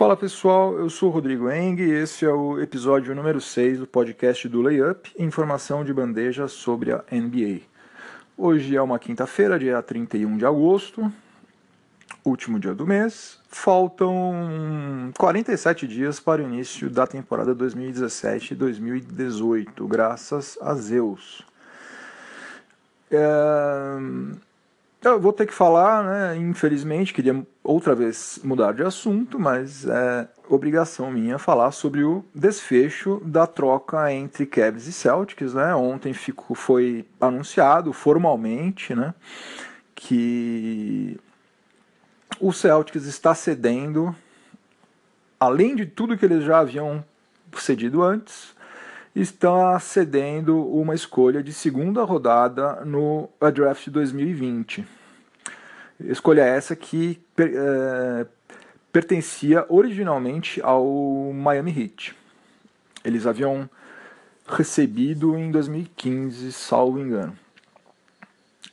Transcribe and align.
Fala 0.00 0.16
pessoal, 0.16 0.72
eu 0.78 0.88
sou 0.88 1.10
o 1.10 1.12
Rodrigo 1.12 1.50
Eng 1.50 1.78
e 1.78 1.90
esse 1.90 2.24
é 2.24 2.30
o 2.30 2.58
episódio 2.58 3.14
número 3.14 3.38
6 3.38 3.80
do 3.80 3.86
podcast 3.86 4.48
do 4.48 4.62
Layup, 4.62 5.12
informação 5.18 5.84
de 5.84 5.92
bandeja 5.92 6.48
sobre 6.48 6.90
a 6.90 7.04
NBA. 7.12 7.60
Hoje 8.34 8.74
é 8.74 8.80
uma 8.80 8.98
quinta-feira, 8.98 9.58
dia 9.58 9.82
31 9.82 10.38
de 10.38 10.46
agosto, 10.46 11.12
último 12.24 12.58
dia 12.58 12.74
do 12.74 12.86
mês. 12.86 13.38
Faltam 13.46 15.12
47 15.18 15.86
dias 15.86 16.18
para 16.18 16.40
o 16.40 16.46
início 16.46 16.88
da 16.88 17.06
temporada 17.06 17.54
2017-2018, 17.54 19.86
graças 19.86 20.56
a 20.62 20.74
Zeus. 20.76 21.42
É... 23.10 23.98
Eu 25.02 25.18
vou 25.18 25.32
ter 25.32 25.46
que 25.46 25.54
falar, 25.54 26.04
né? 26.04 26.36
Infelizmente, 26.36 27.14
queria 27.14 27.46
outra 27.64 27.94
vez 27.94 28.38
mudar 28.44 28.72
de 28.72 28.82
assunto, 28.82 29.38
mas 29.38 29.86
é 29.86 30.28
obrigação 30.46 31.10
minha 31.10 31.38
falar 31.38 31.70
sobre 31.70 32.04
o 32.04 32.22
desfecho 32.34 33.18
da 33.24 33.46
troca 33.46 34.12
entre 34.12 34.44
Cavs 34.44 34.86
e 34.86 34.92
Celtics, 34.92 35.54
né? 35.54 35.74
Ontem 35.74 36.12
ficou, 36.12 36.54
foi 36.54 37.06
anunciado 37.18 37.94
formalmente, 37.94 38.94
né? 38.94 39.14
Que 39.94 41.18
o 42.38 42.52
Celtics 42.52 43.06
está 43.06 43.34
cedendo, 43.34 44.14
além 45.38 45.74
de 45.76 45.86
tudo 45.86 46.16
que 46.18 46.26
eles 46.26 46.44
já 46.44 46.58
haviam 46.58 47.02
cedido 47.56 48.02
antes, 48.02 48.54
está 49.14 49.78
cedendo 49.80 50.64
uma 50.66 50.94
escolha 50.94 51.42
de 51.42 51.52
segunda 51.52 52.04
rodada 52.04 52.84
no 52.84 53.28
draft 53.52 53.88
2020. 53.88 54.86
Escolha 56.00 56.42
essa 56.42 56.74
que 56.76 57.20
é, 57.38 58.26
pertencia 58.92 59.66
originalmente 59.68 60.60
ao 60.62 61.32
Miami 61.34 61.70
Heat. 61.70 62.14
Eles 63.04 63.26
haviam 63.26 63.68
recebido 64.46 65.36
em 65.36 65.50
2015, 65.50 66.52
salvo 66.52 66.98
engano. 66.98 67.36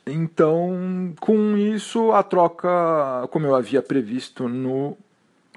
Então, 0.06 1.12
com 1.20 1.56
isso, 1.56 2.12
a 2.12 2.22
troca, 2.22 3.28
como 3.30 3.46
eu 3.46 3.54
havia 3.54 3.82
previsto 3.82 4.48
no 4.48 4.96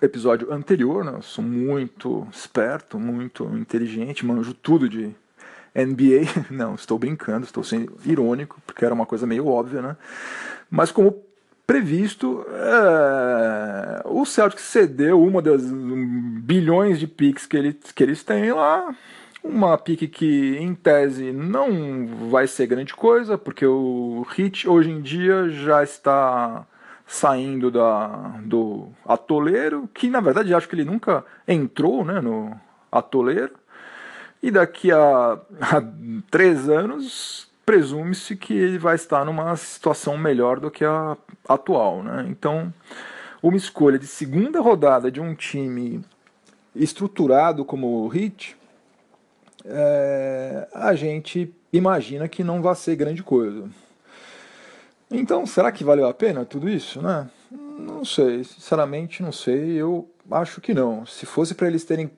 episódio 0.01 0.51
anterior, 0.51 1.03
né? 1.03 1.13
Eu 1.15 1.21
sou 1.21 1.43
muito 1.43 2.27
esperto, 2.31 2.99
muito 2.99 3.45
inteligente, 3.55 4.25
manjo 4.25 4.53
tudo 4.53 4.89
de 4.89 5.15
NBA. 5.75 6.49
Não, 6.49 6.75
estou 6.75 6.97
brincando, 6.97 7.45
estou 7.45 7.63
sendo 7.63 7.95
irônico, 8.05 8.61
porque 8.65 8.83
era 8.83 8.93
uma 8.93 9.05
coisa 9.05 9.27
meio 9.27 9.47
óbvia, 9.47 9.81
né? 9.81 9.97
Mas 10.69 10.91
como 10.91 11.23
previsto, 11.67 12.45
é... 12.49 14.01
o 14.05 14.25
Celtic 14.25 14.59
cedeu 14.59 15.21
uma 15.21 15.41
das 15.41 15.63
bilhões 15.63 16.99
de 16.99 17.07
picks 17.07 17.45
que, 17.45 17.55
ele, 17.55 17.73
que 17.73 18.03
eles 18.03 18.23
têm 18.23 18.51
lá, 18.51 18.93
uma 19.43 19.77
pique 19.77 20.07
que 20.07 20.57
em 20.57 20.75
tese 20.75 21.31
não 21.31 22.29
vai 22.29 22.47
ser 22.47 22.67
grande 22.67 22.93
coisa, 22.93 23.37
porque 23.37 23.65
o 23.65 24.25
Hit 24.29 24.67
hoje 24.67 24.91
em 24.91 25.01
dia 25.01 25.49
já 25.49 25.83
está 25.83 26.65
saindo 27.11 27.69
da, 27.69 28.39
do 28.41 28.87
atoleiro, 29.05 29.89
que 29.93 30.09
na 30.09 30.21
verdade 30.21 30.53
acho 30.53 30.69
que 30.69 30.75
ele 30.75 30.85
nunca 30.85 31.25
entrou 31.45 32.05
né, 32.05 32.21
no 32.21 32.57
atoleiro, 32.89 33.51
e 34.41 34.49
daqui 34.49 34.93
a, 34.93 35.37
a 35.59 35.83
três 36.31 36.69
anos 36.69 37.49
presume-se 37.65 38.37
que 38.37 38.53
ele 38.53 38.77
vai 38.77 38.95
estar 38.95 39.25
numa 39.25 39.57
situação 39.57 40.17
melhor 40.17 40.57
do 40.57 40.71
que 40.71 40.85
a 40.85 41.17
atual. 41.47 42.01
Né? 42.01 42.27
Então, 42.29 42.73
uma 43.43 43.57
escolha 43.57 43.99
de 43.99 44.07
segunda 44.07 44.61
rodada 44.61 45.11
de 45.11 45.19
um 45.19 45.35
time 45.35 46.01
estruturado 46.73 47.65
como 47.65 48.05
o 48.05 48.15
Heat, 48.15 48.55
é, 49.65 50.65
a 50.73 50.95
gente 50.95 51.53
imagina 51.73 52.29
que 52.29 52.41
não 52.41 52.61
vai 52.61 52.73
ser 52.73 52.95
grande 52.95 53.21
coisa. 53.21 53.69
Então, 55.11 55.45
será 55.45 55.71
que 55.71 55.83
valeu 55.83 56.07
a 56.07 56.13
pena 56.13 56.45
tudo 56.45 56.69
isso, 56.69 57.01
né? 57.01 57.29
Não 57.51 58.05
sei, 58.05 58.43
sinceramente 58.43 59.21
não 59.21 59.31
sei. 59.31 59.73
Eu 59.73 60.09
acho 60.31 60.61
que 60.61 60.73
não. 60.73 61.05
Se 61.05 61.25
fosse 61.25 61.53
para 61.53 61.67
eles 61.67 61.83
terem 61.83 62.09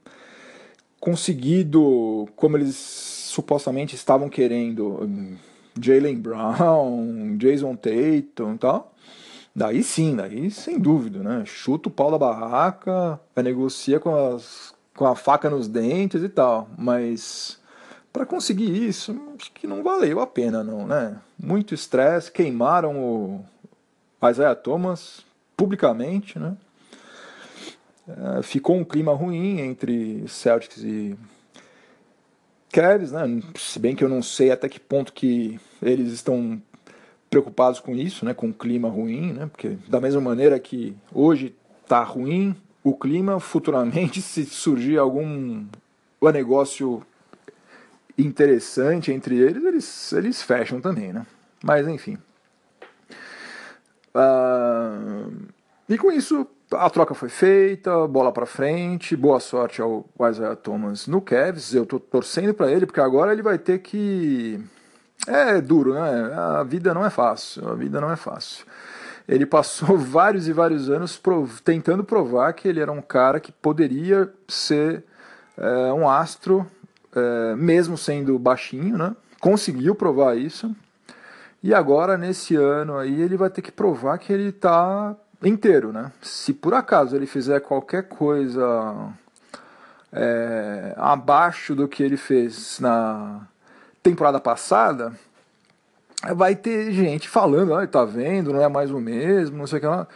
conseguido, 0.99 2.29
como 2.35 2.55
eles 2.55 2.75
supostamente 2.75 3.95
estavam 3.95 4.29
querendo, 4.29 5.09
Jalen 5.79 6.15
Brown, 6.15 7.35
Jason 7.37 7.75
Tatum 7.75 8.53
e 8.53 8.57
tal, 8.59 8.93
daí 9.55 9.83
sim, 9.83 10.15
daí 10.15 10.51
sem 10.51 10.77
dúvida, 10.77 11.19
né? 11.19 11.43
Chuta 11.45 11.89
o 11.89 11.91
pau 11.91 12.11
da 12.11 12.17
barraca, 12.17 13.19
negocia 13.37 13.99
com, 13.99 14.15
as, 14.15 14.73
com 14.95 15.05
a 15.05 15.15
faca 15.15 15.49
nos 15.49 15.67
dentes 15.67 16.23
e 16.23 16.29
tal. 16.29 16.69
Mas 16.77 17.59
para 18.13 18.27
conseguir 18.27 18.87
isso, 18.87 19.19
acho 19.35 19.51
que 19.51 19.65
não 19.65 19.81
valeu 19.81 20.19
a 20.19 20.27
pena, 20.27 20.63
não, 20.63 20.85
né? 20.85 21.19
Muito 21.37 21.73
estresse, 21.73 22.31
queimaram 22.31 22.95
o 22.95 23.43
Isaiah 24.29 24.55
Thomas 24.55 25.25
publicamente, 25.57 26.37
né? 26.37 26.55
É, 28.07 28.43
ficou 28.43 28.75
um 28.75 28.83
clima 28.83 29.13
ruim 29.13 29.59
entre 29.59 30.27
Celtics 30.27 30.83
e 30.83 31.17
Cavs, 32.71 33.11
né? 33.11 33.41
Se 33.55 33.79
bem 33.79 33.95
que 33.95 34.03
eu 34.03 34.09
não 34.09 34.21
sei 34.21 34.51
até 34.51 34.69
que 34.69 34.79
ponto 34.79 35.11
que 35.11 35.59
eles 35.81 36.13
estão 36.13 36.61
preocupados 37.31 37.79
com 37.79 37.95
isso, 37.95 38.25
né? 38.25 38.33
Com 38.35 38.49
o 38.49 38.53
clima 38.53 38.89
ruim, 38.89 39.33
né? 39.33 39.47
Porque 39.47 39.77
da 39.87 39.99
mesma 39.99 40.21
maneira 40.21 40.59
que 40.59 40.95
hoje 41.11 41.55
está 41.81 42.03
ruim 42.03 42.55
o 42.83 42.93
clima, 42.93 43.39
futuramente 43.39 44.21
se 44.23 44.45
surgir 44.45 44.99
algum 44.99 45.65
negócio 46.31 47.03
interessante 48.17 49.11
entre 49.11 49.37
eles, 49.37 49.63
eles, 49.63 50.13
eles 50.13 50.41
fecham 50.41 50.79
também, 50.79 51.11
né? 51.11 51.25
Mas 51.63 51.87
enfim. 51.87 52.17
Uh, 54.13 55.31
e 55.89 55.97
com 55.97 56.11
isso, 56.11 56.47
a 56.71 56.89
troca 56.89 57.13
foi 57.13 57.29
feita, 57.29 58.07
bola 58.07 58.31
para 58.31 58.45
frente, 58.45 59.15
boa 59.15 59.39
sorte 59.39 59.81
ao 59.81 60.05
Isaiah 60.29 60.55
Thomas 60.55 61.07
no 61.07 61.21
Cavs. 61.21 61.73
Eu 61.73 61.85
tô 61.85 61.99
torcendo 61.99 62.53
para 62.53 62.71
ele 62.71 62.85
porque 62.85 63.01
agora 63.01 63.31
ele 63.31 63.41
vai 63.41 63.57
ter 63.57 63.79
que 63.79 64.63
é 65.27 65.61
duro, 65.61 65.93
né? 65.93 66.33
A 66.33 66.63
vida 66.63 66.93
não 66.93 67.05
é 67.05 67.09
fácil, 67.09 67.69
a 67.69 67.75
vida 67.75 67.99
não 68.01 68.11
é 68.11 68.15
fácil. 68.15 68.65
Ele 69.27 69.45
passou 69.45 69.95
vários 69.97 70.47
e 70.47 70.53
vários 70.53 70.89
anos 70.89 71.17
prov 71.17 71.61
tentando 71.61 72.03
provar 72.03 72.53
que 72.53 72.67
ele 72.67 72.79
era 72.79 72.91
um 72.91 73.01
cara 73.01 73.39
que 73.39 73.51
poderia 73.51 74.31
ser 74.47 75.03
é, 75.57 75.93
um 75.93 76.09
astro 76.09 76.65
é, 77.15 77.55
mesmo 77.55 77.97
sendo 77.97 78.37
baixinho, 78.39 78.97
né? 78.97 79.15
Conseguiu 79.39 79.95
provar 79.95 80.37
isso. 80.37 80.75
E 81.61 81.73
agora, 81.73 82.17
nesse 82.17 82.55
ano 82.55 82.97
aí, 82.97 83.21
ele 83.21 83.37
vai 83.37 83.49
ter 83.49 83.61
que 83.61 83.71
provar 83.71 84.17
que 84.17 84.31
ele 84.33 84.49
está 84.49 85.15
inteiro, 85.43 85.91
né? 85.91 86.11
Se 86.21 86.53
por 86.53 86.73
acaso 86.73 87.15
ele 87.15 87.25
fizer 87.25 87.59
qualquer 87.61 88.03
coisa 88.03 89.09
é, 90.11 90.93
abaixo 90.97 91.73
do 91.75 91.87
que 91.87 92.03
ele 92.03 92.17
fez 92.17 92.79
na 92.79 93.41
temporada 94.01 94.39
passada, 94.39 95.13
vai 96.35 96.55
ter 96.55 96.91
gente 96.91 97.27
falando, 97.27 97.73
ah, 97.73 97.85
tá 97.87 98.05
vendo, 98.05 98.53
não 98.53 98.61
é 98.61 98.67
mais 98.67 98.91
o 98.91 98.99
mesmo, 98.99 99.57
não 99.57 99.67
sei 99.67 99.77
o 99.79 99.81
que 99.81 99.87
lá. 99.87 100.07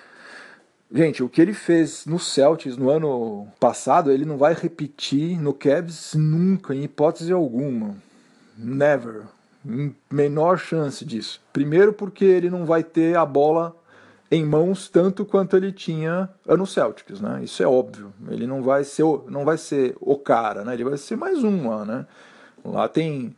Gente, 0.90 1.22
o 1.22 1.28
que 1.28 1.42
ele 1.42 1.54
fez 1.54 2.06
no 2.06 2.18
Celtics 2.18 2.78
no 2.78 2.90
ano 2.90 3.48
passado, 3.60 4.10
ele 4.10 4.24
não 4.24 4.38
vai 4.38 4.54
repetir 4.54 5.40
no 5.40 5.54
Cavs 5.54 6.14
nunca, 6.16 6.74
em 6.74 6.84
hipótese 6.84 7.34
alguma. 7.34 7.96
Never. 8.58 9.24
Menor 10.10 10.58
chance 10.58 11.04
disso. 11.04 11.42
Primeiro 11.52 11.92
porque 11.92 12.24
ele 12.24 12.50
não 12.50 12.66
vai 12.66 12.84
ter 12.84 13.18
a 13.18 13.26
bola 13.26 13.76
em 14.32 14.46
mãos 14.46 14.88
tanto 14.88 15.26
quanto 15.26 15.58
ele 15.58 15.74
tinha 15.74 16.30
no 16.46 16.66
Celtics, 16.66 17.20
né? 17.20 17.42
Isso 17.44 17.62
é 17.62 17.68
óbvio. 17.68 18.14
Ele 18.30 18.48
não 18.48 18.64
vai 18.64 18.86
ser, 18.86 19.04
não 19.28 19.44
vai 19.44 19.58
ser 19.58 19.96
o 20.00 20.18
cara, 20.18 20.64
né? 20.64 20.74
Ele 20.74 20.86
vai 20.86 20.98
ser 20.98 21.18
mais 21.18 21.44
um 21.44 21.70
lá, 21.70 21.86
né? 21.86 22.06
Lá 22.64 22.88
tem 22.88 23.36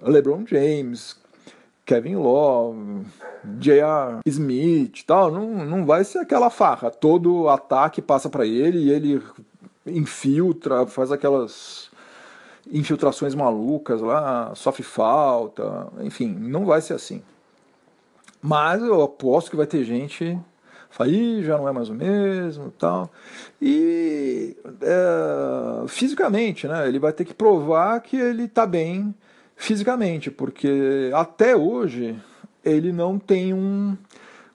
LeBron 0.00 0.44
James, 0.46 1.17
Kevin 1.88 2.16
Love, 2.16 3.06
J.R. 3.58 4.18
Smith 4.26 5.04
tal, 5.06 5.32
não, 5.32 5.64
não 5.64 5.86
vai 5.86 6.04
ser 6.04 6.18
aquela 6.18 6.50
farra. 6.50 6.90
Todo 6.90 7.48
ataque 7.48 8.02
passa 8.02 8.28
para 8.28 8.44
ele 8.44 8.78
e 8.78 8.90
ele 8.90 9.22
infiltra, 9.86 10.86
faz 10.86 11.10
aquelas 11.10 11.88
infiltrações 12.70 13.34
malucas 13.34 14.02
lá, 14.02 14.54
sofre 14.54 14.82
falta, 14.82 15.88
enfim, 16.00 16.28
não 16.28 16.66
vai 16.66 16.82
ser 16.82 16.92
assim. 16.92 17.22
Mas 18.42 18.82
eu 18.82 19.02
aposto 19.02 19.50
que 19.50 19.56
vai 19.56 19.66
ter 19.66 19.82
gente 19.82 20.38
Ih, 21.06 21.42
já 21.42 21.56
não 21.56 21.68
é 21.68 21.72
mais 21.72 21.88
o 21.88 21.94
mesmo 21.94 22.70
tal. 22.72 23.10
E 23.62 24.56
é, 24.82 25.86
fisicamente, 25.86 26.66
né? 26.66 26.86
Ele 26.88 26.98
vai 26.98 27.12
ter 27.12 27.24
que 27.24 27.32
provar 27.32 28.00
que 28.00 28.16
ele 28.16 28.44
está 28.44 28.66
bem 28.66 29.14
fisicamente, 29.58 30.30
porque 30.30 31.10
até 31.12 31.54
hoje 31.54 32.16
ele 32.64 32.92
não 32.92 33.18
tem 33.18 33.52
um 33.52 33.98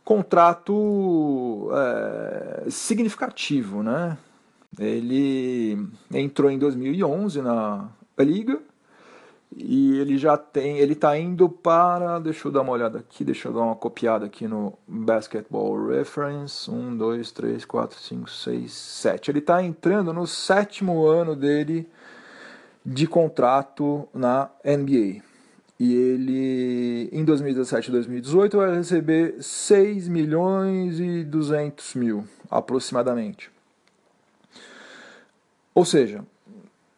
contrato 0.03 1.69
é, 1.73 2.69
significativo, 2.69 3.83
né? 3.83 4.17
Ele 4.79 5.77
entrou 6.11 6.49
em 6.49 6.57
2011 6.57 7.41
na 7.41 7.89
liga 8.17 8.59
e 9.55 9.99
ele 9.99 10.17
já 10.17 10.35
tem, 10.35 10.79
ele 10.79 10.93
está 10.93 11.15
indo 11.17 11.47
para, 11.47 12.17
deixa 12.17 12.47
eu 12.47 12.51
dar 12.51 12.61
uma 12.61 12.71
olhada 12.71 12.99
aqui, 12.99 13.23
deixa 13.23 13.49
eu 13.49 13.53
dar 13.53 13.61
uma 13.61 13.75
copiada 13.75 14.25
aqui 14.25 14.47
no 14.47 14.73
Basketball 14.87 15.85
Reference, 15.85 16.71
1, 16.71 16.97
2, 16.97 17.31
3, 17.31 17.65
4, 17.65 17.99
5, 17.99 18.29
6, 18.29 18.71
7. 18.71 19.31
Ele 19.31 19.39
está 19.39 19.61
entrando 19.61 20.11
no 20.13 20.25
sétimo 20.25 21.05
ano 21.05 21.35
dele 21.35 21.87
de 22.85 23.07
contrato 23.07 24.07
na 24.13 24.49
NBA. 24.63 25.21
E 25.79 25.93
ele, 25.95 27.09
em 27.11 27.25
2017 27.25 27.89
e 27.89 27.91
2018, 27.91 28.57
vai 28.57 28.75
receber 28.75 29.35
6 29.41 30.07
milhões 30.07 30.99
e 30.99 31.23
200 31.23 31.95
mil, 31.95 32.27
aproximadamente. 32.49 33.51
Ou 35.73 35.83
seja, 35.83 36.23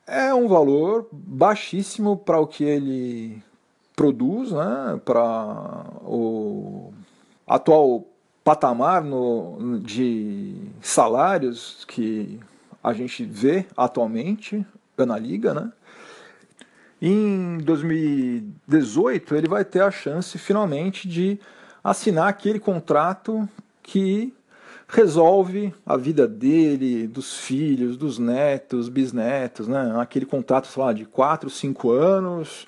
é 0.05 0.33
um 0.33 0.47
valor 0.47 1.07
baixíssimo 1.11 2.17
para 2.17 2.39
o 2.39 2.45
que 2.45 2.63
ele 2.63 3.41
produz, 3.95 4.51
né, 4.51 4.99
para 5.03 5.85
o 6.03 6.93
atual 7.47 8.05
patamar 8.43 9.03
no, 9.03 9.79
de 9.79 10.55
salários 10.81 11.85
que 11.85 12.39
a 12.83 12.93
gente 12.93 13.23
vê 13.23 13.65
atualmente 13.75 14.63
na 15.03 15.17
liga, 15.17 15.53
né? 15.53 15.71
Em 17.01 17.57
2018 17.57 19.35
ele 19.35 19.47
vai 19.47 19.65
ter 19.65 19.81
a 19.81 19.91
chance 19.91 20.37
finalmente 20.37 21.07
de 21.07 21.39
assinar 21.83 22.27
aquele 22.27 22.59
contrato 22.59 23.47
que 23.81 24.33
resolve 24.87 25.73
a 25.85 25.97
vida 25.97 26.27
dele, 26.27 27.07
dos 27.07 27.37
filhos, 27.39 27.97
dos 27.97 28.19
netos, 28.19 28.87
bisnetos, 28.87 29.67
né? 29.67 29.93
Aquele 29.99 30.25
contrato, 30.25 30.67
sei 30.67 30.83
lá, 30.83 30.93
de 30.93 31.05
4, 31.05 31.49
5 31.49 31.91
anos, 31.91 32.67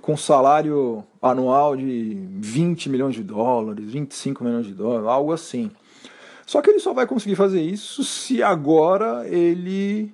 com 0.00 0.16
salário 0.16 1.04
anual 1.20 1.76
de 1.76 2.26
20 2.40 2.88
milhões 2.88 3.14
de 3.14 3.22
dólares, 3.22 3.92
25 3.92 4.42
milhões 4.42 4.66
de 4.66 4.72
dólares, 4.72 5.06
algo 5.06 5.32
assim. 5.32 5.70
Só 6.46 6.60
que 6.60 6.70
ele 6.70 6.80
só 6.80 6.92
vai 6.92 7.06
conseguir 7.06 7.36
fazer 7.36 7.62
isso 7.62 8.02
se 8.02 8.42
agora 8.42 9.28
ele 9.28 10.12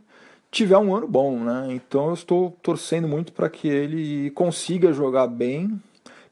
tiver 0.57 0.79
um 0.79 0.95
ano 0.95 1.07
bom, 1.07 1.39
né? 1.39 1.69
Então 1.71 2.09
eu 2.09 2.15
estou 2.15 2.57
torcendo 2.63 3.07
muito 3.07 3.33
para 3.33 3.51
que 3.51 3.69
ele 3.69 4.31
consiga 4.31 4.93
jogar 4.93 5.27
bem 5.27 5.81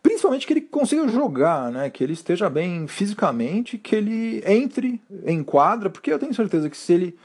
principalmente 0.02 0.46
que 0.46 0.52
ele 0.52 0.60
consiga 0.60 1.08
jogar, 1.08 1.72
né? 1.72 1.88
Que 1.88 2.04
ele 2.04 2.12
esteja 2.12 2.50
bem 2.50 2.86
fisicamente, 2.86 3.78
que 3.78 3.96
ele 3.96 4.42
entre 4.46 5.00
em 5.24 5.42
quadra, 5.42 5.88
porque 5.88 6.12
eu 6.12 6.18
tenho 6.18 6.34
certeza 6.34 6.68
que 6.68 6.76
se 6.76 6.92
ele 6.92 7.18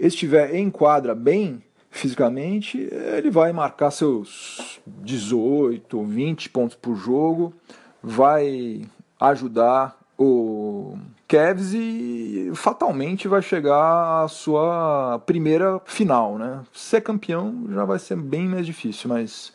estiver 0.00 0.52
em 0.52 0.68
quadra 0.68 1.14
bem 1.14 1.62
fisicamente, 1.92 2.88
ele 3.16 3.30
vai 3.30 3.52
marcar 3.52 3.92
seus 3.92 4.80
18, 4.84 6.02
20 6.02 6.50
pontos 6.50 6.76
por 6.76 6.96
jogo, 6.96 7.54
vai 8.02 8.82
ajudar 9.20 9.96
o 10.18 10.98
Cavs 11.32 11.72
e 11.72 12.52
fatalmente 12.54 13.26
vai 13.26 13.40
chegar 13.40 14.22
à 14.22 14.28
sua 14.28 15.18
primeira 15.24 15.80
final, 15.86 16.36
né? 16.36 16.60
Ser 16.74 17.00
campeão 17.00 17.64
já 17.70 17.86
vai 17.86 17.98
ser 17.98 18.16
bem 18.16 18.46
mais 18.46 18.66
difícil, 18.66 19.08
mas 19.08 19.50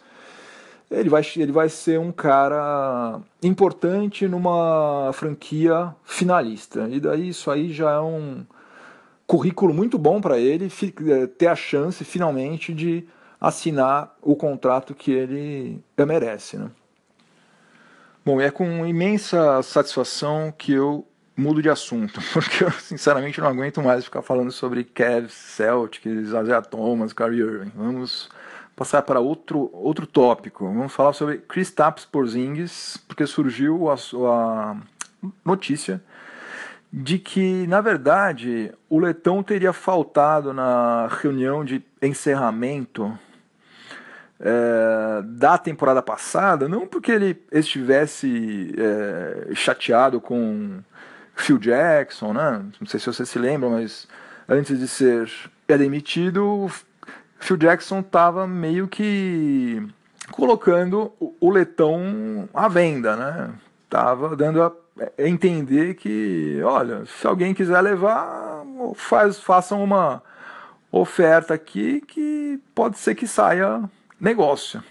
ele 0.90 1.08
vai, 1.08 1.22
ele 1.36 1.52
vai 1.52 1.70
ser 1.70 2.00
um 2.00 2.12
cara 2.12 3.20
importante 3.44 4.28
numa 4.28 5.12
franquia 5.14 5.94
finalista. 6.04 6.90
E 6.90 7.00
daí 7.00 7.30
isso 7.30 7.52
aí 7.52 7.72
já 7.72 7.92
é 7.92 8.00
um 8.00 8.44
currículo 9.28 9.72
muito 9.72 10.00
bom 10.00 10.20
para 10.20 10.40
ele 10.40 10.72
é, 11.12 11.28
ter 11.28 11.46
a 11.46 11.56
chance 11.56 12.04
finalmente 12.04 12.74
de 12.74 13.08
assinar 13.40 14.16
o 14.20 14.36
contrato 14.36 14.96
que 14.96 15.12
ele 15.12 15.80
merece. 15.96 16.58
Né? 16.58 16.72
Bom, 18.26 18.42
é 18.42 18.50
com 18.50 18.84
imensa 18.84 19.62
satisfação 19.62 20.52
que 20.58 20.74
eu 20.74 21.07
mudo 21.38 21.62
de 21.62 21.70
assunto, 21.70 22.20
porque 22.34 22.64
eu 22.64 22.72
sinceramente 22.72 23.40
não 23.40 23.48
aguento 23.48 23.82
mais 23.82 24.04
ficar 24.04 24.24
falando 24.24 24.52
sobre 24.52 24.84
Cavs, 24.84 25.34
Celtics, 25.34 26.30
Isaiah 26.30 26.62
Thomas, 26.62 27.14
Kyrie 27.14 27.42
Irving. 27.42 27.72
Vamos 27.76 28.30
passar 28.76 29.04
para 29.04 29.20
outro, 29.20 29.70
outro 29.72 30.08
tópico. 30.08 30.66
Vamos 30.66 30.94
falar 30.94 31.14
sobre 31.14 31.38
Kristaps 31.38 32.06
Porzingis, 32.06 32.98
porque 33.08 33.28
surgiu 33.28 33.90
a, 33.90 33.96
a 33.96 34.76
notícia 35.46 36.02
de 36.92 37.20
que, 37.20 37.68
na 37.68 37.82
verdade, 37.82 38.74
o 38.90 38.98
Letão 38.98 39.44
teria 39.44 39.74
faltado 39.74 40.54
na 40.54 41.08
reunião 41.22 41.64
de 41.64 41.84
encerramento 42.02 43.18
é, 44.40 45.22
da 45.24 45.58
temporada 45.58 46.02
passada, 46.02 46.70
não 46.70 46.88
porque 46.88 47.12
ele 47.12 47.42
estivesse 47.52 48.74
é, 48.78 49.54
chateado 49.54 50.22
com 50.22 50.80
Phil 51.38 51.58
Jackson, 51.58 52.34
né? 52.34 52.64
não 52.80 52.88
sei 52.88 53.00
se 53.00 53.06
você 53.06 53.26
se 53.26 53.40
lembra, 53.40 53.70
mas 53.70 54.08
antes 54.50 54.78
de 54.80 54.88
ser 54.88 55.30
demitido, 55.68 56.70
Phil 57.40 57.58
Jackson 57.58 58.00
estava 58.00 58.48
meio 58.48 58.88
que 58.88 59.86
colocando 60.32 61.14
o 61.20 61.50
letão 61.50 62.50
à 62.54 62.68
venda, 62.68 63.16
né? 63.16 63.52
Tava 63.90 64.36
dando 64.36 64.62
a 64.62 64.72
entender 65.18 65.94
que, 65.96 66.60
olha, 66.64 67.06
se 67.06 67.26
alguém 67.26 67.54
quiser 67.54 67.80
levar, 67.82 68.64
faz, 68.96 69.40
façam 69.40 69.84
uma 69.84 70.22
oferta 70.92 71.54
aqui 71.54 72.02
que 72.02 72.60
pode 72.74 72.98
ser 72.98 73.16
que 73.16 73.28
saia 73.28 73.84
negócio. 74.20 74.84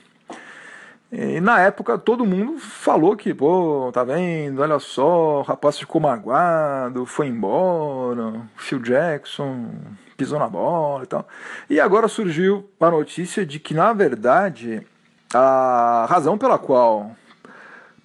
E 1.11 1.41
na 1.41 1.61
época 1.61 1.97
todo 1.97 2.27
mundo 2.27 2.59
falou 2.59 3.17
que, 3.17 3.33
pô, 3.33 3.91
tá 3.93 4.03
vendo, 4.03 4.61
olha 4.61 4.79
só, 4.81 5.41
o 5.41 5.43
rapaz 5.43 5.79
ficou 5.79 6.01
magoado, 6.01 7.07
foi 7.07 7.29
embora, 7.29 8.43
Phil 8.57 8.81
Jackson 8.81 9.71
pisou 10.17 10.39
na 10.39 10.49
bola 10.49 11.05
e 11.05 11.07
tal. 11.07 11.29
E 11.71 11.81
agora 11.81 12.09
surgiu 12.09 12.69
a 12.81 12.91
notícia 12.91 13.47
de 13.47 13.61
que, 13.61 13.73
na 13.75 13.93
verdade, 13.93 14.85
a 15.33 16.07
razão 16.09 16.37
pela 16.37 16.59
qual 16.59 17.15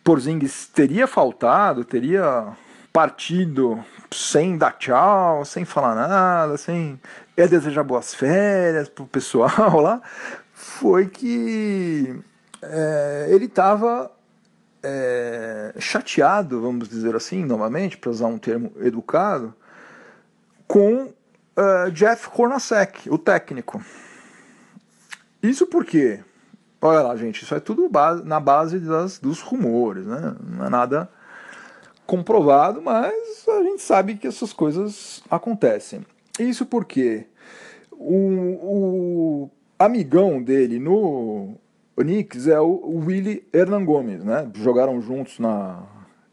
Porzingis 0.04 0.68
teria 0.68 1.08
faltado, 1.08 1.84
teria 1.84 2.56
partido 2.94 3.84
sem 4.12 4.58
dar 4.58 4.74
tchau, 4.74 5.46
sem 5.46 5.64
falar 5.66 5.96
nada, 5.96 6.58
sem 6.58 7.00
é 7.38 7.48
desejar 7.48 7.84
boas 7.84 8.14
férias 8.14 8.90
pro 8.90 9.06
pessoal 9.06 9.80
lá, 9.80 10.02
foi 10.54 11.08
que 11.08 12.22
é, 12.62 13.28
ele 13.30 13.46
estava 13.46 14.12
é, 14.84 15.74
chateado, 15.80 16.62
vamos 16.62 16.88
dizer 16.88 17.16
assim, 17.16 17.44
novamente, 17.46 17.98
para 17.98 18.10
usar 18.10 18.28
um 18.28 18.38
termo 18.38 18.72
educado, 18.80 19.54
com 20.68 21.04
uh, 21.04 21.92
Jeff 21.92 22.30
Hornacek, 22.34 23.10
o 23.10 23.18
técnico. 23.18 23.84
Isso 25.42 25.68
porque, 25.68 26.20
olha 26.82 27.02
lá, 27.02 27.16
gente, 27.16 27.44
isso 27.44 27.54
é 27.54 27.60
tudo 27.60 27.90
base, 27.90 28.24
na 28.24 28.40
base 28.40 28.80
das, 28.80 29.20
dos 29.20 29.42
rumores, 29.42 30.06
né? 30.06 30.36
Não 30.42 30.66
é 30.66 30.70
nada 30.70 31.10
comprovado, 32.06 32.82
mas 32.82 33.46
a 33.48 33.64
gente 33.64 33.82
sabe 33.82 34.16
que 34.16 34.28
essas 34.28 34.54
coisas 34.54 35.24
acontecem. 35.30 36.06
Isso 36.40 36.66
porque 36.66 37.26
o, 37.92 39.46
o 39.46 39.50
amigão 39.78 40.42
dele 40.42 40.80
no 40.80 41.56
Knicks 41.96 42.48
é 42.48 42.60
o 42.60 43.02
Willie 43.06 43.48
Hernan 43.54 43.86
Gomes, 43.86 44.24
né? 44.24 44.50
Jogaram 44.56 45.02
juntos 45.02 45.40
na 45.40 45.84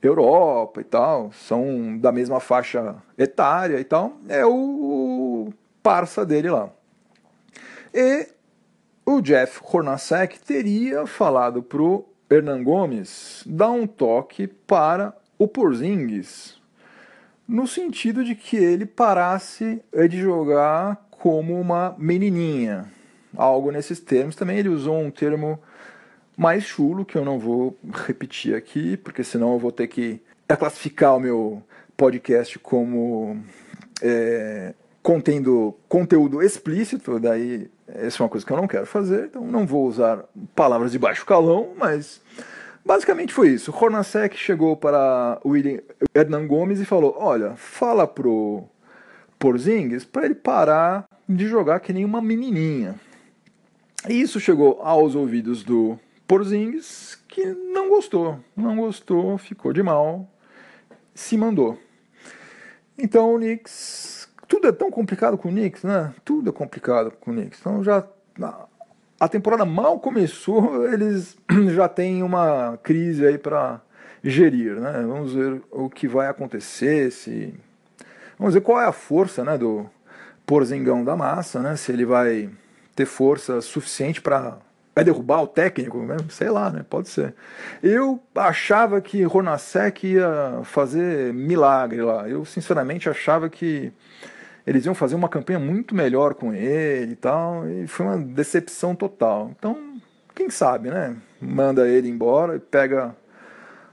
Europa 0.02 0.80
e 0.80 0.84
tal, 0.84 1.32
são 1.32 1.98
da 1.98 2.12
mesma 2.12 2.40
faixa 2.40 2.96
etária 3.16 3.80
e 3.80 3.84
tal, 3.84 4.16
é 4.28 4.46
o 4.46 5.52
parça 5.82 6.24
dele 6.24 6.50
lá. 6.50 6.70
E 7.92 8.28
o 9.04 9.20
Jeff 9.20 9.60
Hornacek 9.64 10.38
teria 10.40 11.06
falado 11.06 11.62
pro 11.62 12.04
Hernan 12.30 12.62
Gomes 12.62 13.42
dar 13.46 13.70
um 13.70 13.86
toque 13.86 14.46
para 14.46 15.16
o 15.38 15.48
Porzingis, 15.48 16.60
no 17.46 17.66
sentido 17.66 18.22
de 18.22 18.34
que 18.34 18.56
ele 18.56 18.84
parasse 18.84 19.82
de 20.08 20.20
jogar 20.20 21.08
como 21.10 21.58
uma 21.58 21.96
menininha, 21.98 22.92
algo 23.38 23.70
nesses 23.70 24.00
termos. 24.00 24.36
Também 24.36 24.58
ele 24.58 24.68
usou 24.68 24.98
um 24.98 25.10
termo 25.10 25.58
mais 26.36 26.64
chulo, 26.64 27.04
que 27.04 27.16
eu 27.16 27.24
não 27.24 27.38
vou 27.38 27.76
repetir 28.06 28.54
aqui, 28.54 28.96
porque 28.96 29.24
senão 29.24 29.54
eu 29.54 29.58
vou 29.58 29.72
ter 29.72 29.86
que 29.86 30.20
classificar 30.58 31.16
o 31.16 31.20
meu 31.20 31.62
podcast 31.96 32.58
como 32.58 33.38
é, 34.02 34.74
contendo 35.02 35.74
conteúdo 35.88 36.42
explícito, 36.42 37.18
daí 37.18 37.70
essa 37.88 38.22
é 38.22 38.24
uma 38.24 38.28
coisa 38.28 38.46
que 38.46 38.52
eu 38.52 38.56
não 38.56 38.68
quero 38.68 38.86
fazer, 38.86 39.26
então 39.26 39.42
não 39.42 39.66
vou 39.66 39.86
usar 39.86 40.24
palavras 40.54 40.92
de 40.92 40.98
baixo 40.98 41.24
calão, 41.24 41.70
mas 41.76 42.20
basicamente 42.84 43.32
foi 43.32 43.48
isso. 43.48 43.74
Hornacek 43.74 44.36
chegou 44.36 44.76
para 44.76 45.40
o 45.42 45.56
Hernan 46.14 46.46
Gomes 46.46 46.80
e 46.80 46.84
falou: 46.84 47.16
Olha, 47.18 47.54
fala 47.56 48.06
pro 48.06 48.64
Porzingis 49.38 50.04
para 50.04 50.26
ele 50.26 50.34
parar 50.34 51.06
de 51.28 51.46
jogar 51.46 51.80
que 51.80 51.92
nem 51.92 52.04
uma 52.04 52.20
menininha. 52.20 52.94
E 54.06 54.20
isso 54.20 54.38
chegou 54.38 54.80
aos 54.82 55.14
ouvidos 55.14 55.64
do 55.64 55.98
Porzingis, 56.26 57.18
que 57.26 57.46
não 57.46 57.88
gostou, 57.88 58.38
não 58.54 58.76
gostou, 58.76 59.38
ficou 59.38 59.72
de 59.72 59.82
mal, 59.82 60.28
se 61.14 61.36
mandou. 61.36 61.78
Então 62.96 63.34
o 63.34 63.38
Knicks, 63.38 64.28
tudo 64.46 64.68
é 64.68 64.72
tão 64.72 64.90
complicado 64.90 65.38
com 65.38 65.48
o 65.48 65.52
Knicks, 65.52 65.82
né? 65.82 66.14
Tudo 66.24 66.50
é 66.50 66.52
complicado 66.52 67.12
com 67.12 67.30
o 67.30 67.34
Knicks. 67.34 67.60
Então 67.60 67.82
já 67.82 68.06
a 69.18 69.28
temporada 69.28 69.64
mal 69.64 69.98
começou, 69.98 70.86
eles 70.88 71.36
já 71.74 71.88
têm 71.88 72.22
uma 72.22 72.78
crise 72.82 73.26
aí 73.26 73.38
para 73.38 73.80
gerir, 74.22 74.76
né? 74.76 75.04
Vamos 75.06 75.32
ver 75.32 75.62
o 75.70 75.88
que 75.90 76.06
vai 76.06 76.28
acontecer, 76.28 77.10
se 77.10 77.54
vamos 78.38 78.54
ver 78.54 78.60
qual 78.60 78.80
é 78.80 78.84
a 78.84 78.92
força, 78.92 79.44
né, 79.44 79.58
do 79.58 79.88
Porzingão 80.46 81.04
da 81.04 81.16
massa, 81.16 81.60
né? 81.60 81.74
Se 81.76 81.90
ele 81.90 82.04
vai 82.04 82.50
ter 82.98 83.06
força 83.06 83.60
suficiente 83.60 84.20
para 84.20 84.58
vai 84.92 85.04
derrubar 85.04 85.40
o 85.42 85.46
técnico 85.46 86.04
sei 86.28 86.50
lá, 86.50 86.70
né? 86.70 86.84
Pode 86.90 87.08
ser. 87.08 87.32
Eu 87.80 88.20
achava 88.34 89.00
que 89.00 89.24
Hornacek 89.24 90.08
ia 90.08 90.60
fazer 90.64 91.32
milagre 91.32 92.02
lá. 92.02 92.28
Eu 92.28 92.44
sinceramente 92.44 93.08
achava 93.08 93.48
que 93.48 93.92
eles 94.66 94.84
iam 94.84 94.96
fazer 94.96 95.14
uma 95.14 95.28
campanha 95.28 95.60
muito 95.60 95.94
melhor 95.94 96.34
com 96.34 96.52
ele 96.52 97.12
e 97.12 97.16
tal, 97.16 97.68
e 97.70 97.86
foi 97.86 98.06
uma 98.06 98.18
decepção 98.18 98.92
total. 98.96 99.52
Então, 99.56 100.00
quem 100.34 100.50
sabe, 100.50 100.90
né? 100.90 101.16
Manda 101.40 101.88
ele 101.88 102.08
embora 102.08 102.56
e 102.56 102.58
pega 102.58 103.14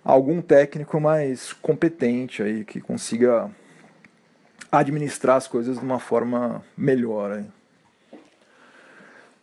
algum 0.03 0.41
técnico 0.41 1.00
mais 1.00 1.53
competente 1.53 2.41
aí 2.41 2.65
que 2.65 2.81
consiga 2.81 3.47
administrar 4.71 5.35
as 5.35 5.47
coisas 5.47 5.77
de 5.77 5.85
uma 5.85 6.00
forma 6.00 6.63
melhor. 6.75 7.31
Aí. 7.31 7.54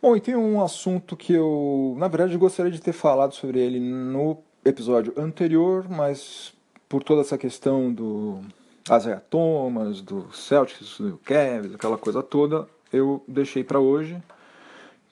Bom, 0.03 0.15
e 0.17 0.21
tem 0.21 0.35
um 0.35 0.61
assunto 0.61 1.17
que 1.17 1.33
eu, 1.33 1.95
na 1.97 2.09
verdade, 2.09 2.37
gostaria 2.37 2.73
de 2.73 2.81
ter 2.81 2.93
falado 2.93 3.35
sobre 3.35 3.61
ele 3.61 3.79
no 3.79 4.39
episódio 4.65 5.13
anterior, 5.17 5.89
mas 5.89 6.53
por 6.89 7.05
toda 7.05 7.21
essa 7.21 7.39
questão 7.39 7.93
do 7.93 8.41
Isaiah 8.85 9.23
Thomas, 9.31 10.01
do 10.01 10.29
Celtics, 10.35 10.99
do 10.99 11.19
Cavs, 11.19 11.77
aquela 11.77 11.97
coisa 11.97 12.21
toda, 12.21 12.67
eu 12.93 13.23
deixei 13.29 13.63
para 13.63 13.79
hoje, 13.79 14.21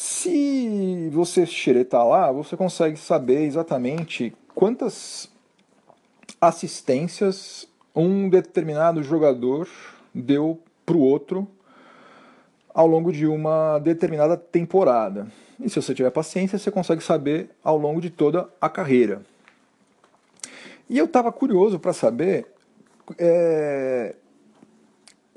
Se 0.00 1.10
você 1.10 1.44
xeretar 1.44 2.06
lá, 2.06 2.30
você 2.30 2.56
consegue 2.56 2.96
saber 2.96 3.42
exatamente 3.42 4.32
quantas 4.54 5.28
assistências 6.40 7.66
um 7.92 8.28
determinado 8.28 9.02
jogador 9.02 9.68
deu 10.14 10.60
para 10.86 10.96
o 10.96 11.00
outro 11.00 11.48
ao 12.72 12.86
longo 12.86 13.10
de 13.10 13.26
uma 13.26 13.80
determinada 13.80 14.36
temporada. 14.36 15.26
E 15.58 15.68
se 15.68 15.82
você 15.82 15.92
tiver 15.92 16.12
paciência, 16.12 16.60
você 16.60 16.70
consegue 16.70 17.02
saber 17.02 17.50
ao 17.64 17.76
longo 17.76 18.00
de 18.00 18.08
toda 18.08 18.48
a 18.60 18.68
carreira. 18.68 19.22
E 20.88 20.96
eu 20.96 21.06
estava 21.06 21.32
curioso 21.32 21.76
para 21.80 21.92
saber 21.92 22.46
é, 23.18 24.14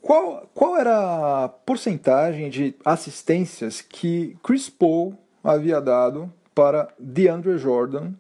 qual, 0.02 0.50
qual 0.54 0.78
era 0.78 1.44
a 1.44 1.50
porcentagem 1.50 2.50
de 2.50 2.76
assistências 2.84 3.82
que 3.82 4.36
Chris 4.44 4.70
Paul 4.70 5.16
havia 5.44 5.80
dado 5.80 6.32
para 6.56 6.90
DeAndre 7.00 7.58
Jordan 7.58 8.14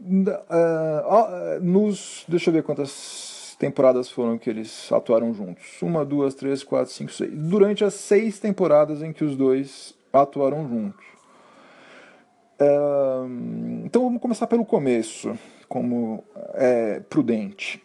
uh, 0.00 1.60
nos. 1.60 2.24
Deixa 2.26 2.50
eu 2.50 2.54
ver 2.54 2.62
quantas 2.62 3.54
temporadas 3.58 4.10
foram 4.10 4.38
que 4.38 4.50
eles 4.50 4.90
atuaram 4.90 5.32
juntos? 5.32 5.80
Uma, 5.82 6.04
duas, 6.04 6.34
três, 6.34 6.64
quatro, 6.64 6.92
cinco, 6.92 7.12
seis. 7.12 7.30
Durante 7.32 7.84
as 7.84 7.94
seis 7.94 8.38
temporadas 8.38 9.02
em 9.02 9.12
que 9.12 9.24
os 9.24 9.36
dois 9.36 9.94
atuaram 10.12 10.68
juntos. 10.68 11.04
então 13.84 14.02
vamos 14.02 14.20
começar 14.20 14.46
pelo 14.46 14.64
começo, 14.64 15.38
como 15.68 16.24
é 16.54 17.00
prudente. 17.00 17.82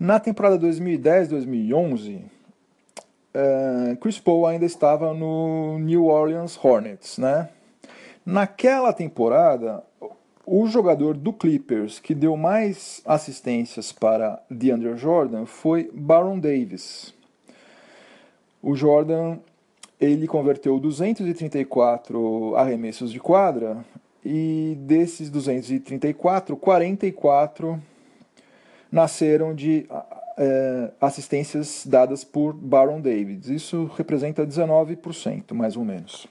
Na 0.00 0.18
temporada 0.18 0.58
2010-2011, 0.66 2.22
Chris 4.00 4.18
Paul 4.18 4.46
ainda 4.46 4.64
estava 4.64 5.12
no 5.12 5.78
New 5.78 6.06
Orleans 6.06 6.58
Hornets, 6.64 7.18
né? 7.18 7.50
Naquela 8.24 8.94
temporada, 8.94 9.84
o 10.46 10.66
jogador 10.66 11.18
do 11.18 11.34
Clippers 11.34 12.00
que 12.00 12.14
deu 12.14 12.34
mais 12.34 13.02
assistências 13.04 13.92
para 13.92 14.42
DeAndre 14.50 14.96
Jordan 14.96 15.44
foi 15.44 15.90
Baron 15.92 16.38
Davis. 16.38 17.12
O 18.62 18.74
Jordan 18.74 19.36
ele 20.00 20.26
converteu 20.26 20.80
234 20.80 22.56
arremessos 22.56 23.12
de 23.12 23.20
quadra 23.20 23.84
e 24.24 24.78
desses 24.80 25.28
234, 25.28 26.56
44 26.56 27.89
nasceram 28.90 29.54
de 29.54 29.86
é, 30.36 30.90
assistências 31.00 31.84
dadas 31.86 32.24
por 32.24 32.52
Baron 32.52 33.00
Davis. 33.00 33.48
Isso 33.48 33.90
representa 33.96 34.46
19%, 34.46 35.52
mais 35.52 35.76
ou 35.76 35.84
menos. 35.84 36.26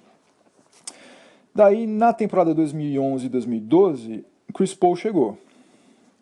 Daí, 1.53 1.87
na 1.87 2.13
temporada 2.13 2.53
2011 2.53 3.25
e 3.25 3.29
2012, 3.29 4.25
Chris 4.53 4.73
Paul 4.73 4.95
chegou. 4.95 5.37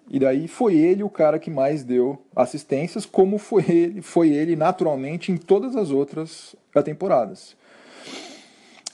E 0.10 0.20
daí 0.20 0.48
foi 0.48 0.75
ele 0.75 1.03
o 1.03 1.10
cara 1.10 1.38
que 1.38 1.51
mais 1.51 1.84
deu 1.84 2.17
assistências, 2.36 3.06
como 3.06 3.38
foi 3.38 3.65
ele, 3.70 4.01
foi 4.01 4.29
ele 4.29 4.56
naturalmente 4.56 5.32
em 5.32 5.38
todas 5.38 5.75
as 5.75 5.91
outras 5.91 6.56
temporadas. 6.86 7.57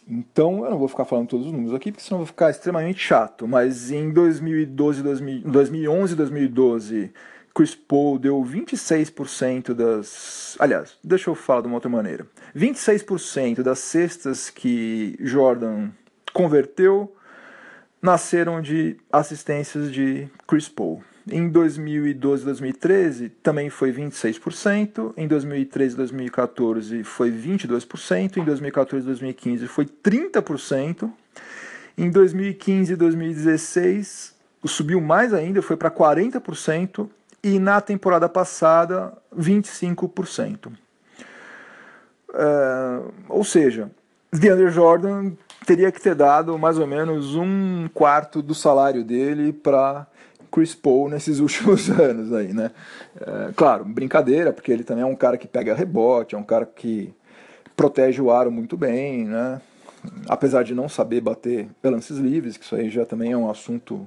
Então, 0.08 0.66
eu 0.66 0.72
não 0.72 0.78
vou 0.78 0.88
ficar 0.88 1.06
falando 1.06 1.30
todos 1.30 1.46
os 1.46 1.52
números 1.52 1.74
aqui, 1.74 1.92
porque 1.92 2.04
senão 2.04 2.20
eu 2.20 2.26
vou 2.26 2.28
ficar 2.28 2.50
extremamente 2.50 3.00
chato. 3.00 3.48
Mas 3.48 3.92
em 3.92 4.12
2012, 4.12 5.02
2011 5.46 6.14
e 6.14 6.16
2012, 6.16 7.14
Chris 7.54 7.76
Paul 7.76 8.18
deu 8.18 8.42
26% 8.44 9.74
das. 9.74 10.58
Aliás, 10.60 10.98
deixa 11.04 11.30
eu 11.30 11.36
falar 11.36 11.62
de 11.62 11.68
uma 11.68 11.76
outra 11.76 11.90
maneira. 11.90 12.26
26% 12.56 13.62
das 13.62 13.80
cestas 13.80 14.50
que 14.50 15.16
Jordan 15.20 15.90
converteu, 16.34 17.16
nasceram 18.02 18.62
de 18.62 18.98
assistências 19.12 19.92
de 19.92 20.28
Chris 20.48 20.68
Paul. 20.68 21.04
Em 21.30 21.48
2012 21.48 22.44
2013 22.44 23.30
também 23.42 23.70
foi 23.70 23.94
26%, 23.94 25.14
em 25.16 25.26
2013 25.26 25.96
2014 25.96 27.04
foi 27.06 27.32
22%, 27.32 28.38
em 28.38 28.44
2014 28.44 29.06
2015 29.06 29.68
foi 29.68 29.86
30%, 29.86 31.10
em 31.98 32.12
2015 32.12 32.96
2016 32.98 34.34
subiu 34.66 35.00
mais 35.00 35.34
ainda, 35.34 35.62
foi 35.62 35.78
para 35.78 35.90
40% 35.90 37.10
e 37.42 37.58
na 37.58 37.80
temporada 37.80 38.28
passada 38.28 39.14
25%. 39.38 40.72
É, 42.34 43.00
ou 43.30 43.44
seja, 43.44 43.90
DeAndre 44.32 44.70
Jordan 44.70 45.32
teria 45.66 45.92
que 45.92 46.02
ter 46.02 46.16
dado 46.16 46.58
mais 46.58 46.78
ou 46.78 46.88
menos 46.88 47.36
um 47.36 47.88
quarto 47.94 48.42
do 48.42 48.54
salário 48.56 49.04
dele 49.04 49.54
para 49.54 50.08
Chris 50.54 50.76
Paul 50.76 51.10
nesses 51.10 51.40
últimos 51.42 51.90
anos 51.90 52.32
aí, 52.32 52.54
né? 52.54 52.70
É, 53.20 53.52
claro, 53.56 53.84
brincadeira, 53.84 54.54
porque 54.54 54.72
ele 54.72 54.84
também 54.84 55.04
é 55.04 55.08
um 55.08 55.16
cara 55.16 55.38
que 55.38 55.48
pega 55.48 55.74
rebote, 55.74 56.36
é 56.36 56.38
um 56.38 56.44
cara 56.44 56.66
que 56.66 57.12
protege 57.76 58.22
o 58.22 58.30
aro 58.30 58.52
muito 58.52 58.78
bem, 58.78 59.26
né? 59.26 59.60
Apesar 60.28 60.64
de 60.64 60.76
não 60.76 60.88
saber 60.88 61.22
bater 61.22 61.68
lances 61.84 62.18
livres, 62.18 62.58
que 62.58 62.66
isso 62.66 62.76
aí 62.76 62.90
já 62.90 63.06
também 63.06 63.32
é 63.32 63.38
um 63.38 63.50
assunto 63.50 64.06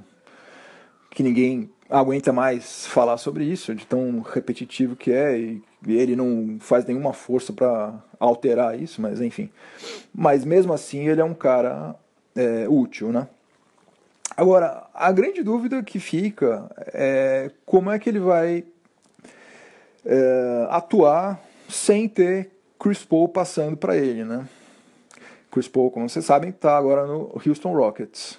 que 1.11 1.23
ninguém 1.23 1.71
aguenta 1.89 2.33
mais 2.33 2.87
falar 2.87 3.17
sobre 3.17 3.45
isso, 3.45 3.75
de 3.75 3.87
tão 3.87 4.21
repetitivo 4.21 4.95
que 4.95 5.11
é, 5.11 5.39
e 5.39 5.63
ele 5.87 6.15
não 6.15 6.59
faz 6.61 6.85
nenhuma 6.85 7.13
força 7.13 7.53
para 7.53 7.95
alterar 8.21 8.79
isso, 8.81 9.01
mas 9.01 9.21
enfim. 9.21 9.51
Mas 10.15 10.45
mesmo 10.45 10.73
assim 10.73 11.09
ele 11.09 11.21
é 11.21 11.25
um 11.25 11.35
cara 11.35 11.97
é, 12.35 12.67
útil, 12.69 13.11
né? 13.11 13.27
Agora, 14.37 14.87
a 14.93 15.11
grande 15.13 15.43
dúvida 15.43 15.83
que 15.83 15.99
fica 15.99 16.71
é 16.89 17.51
como 17.65 17.91
é 17.91 17.99
que 17.99 18.11
ele 18.11 18.21
vai 18.21 18.65
é, 20.05 20.67
atuar 20.71 21.41
sem 21.69 22.07
ter 22.09 22.51
Chris 22.79 23.05
Paul 23.05 23.29
passando 23.29 23.77
para 23.77 23.97
ele, 23.97 24.25
né? 24.25 24.47
Chris 25.51 25.69
Paul, 25.69 25.91
como 25.91 26.09
vocês 26.09 26.25
sabem, 26.25 26.51
está 26.51 26.77
agora 26.77 27.07
no 27.07 27.41
Houston 27.47 27.73
Rockets. 27.73 28.39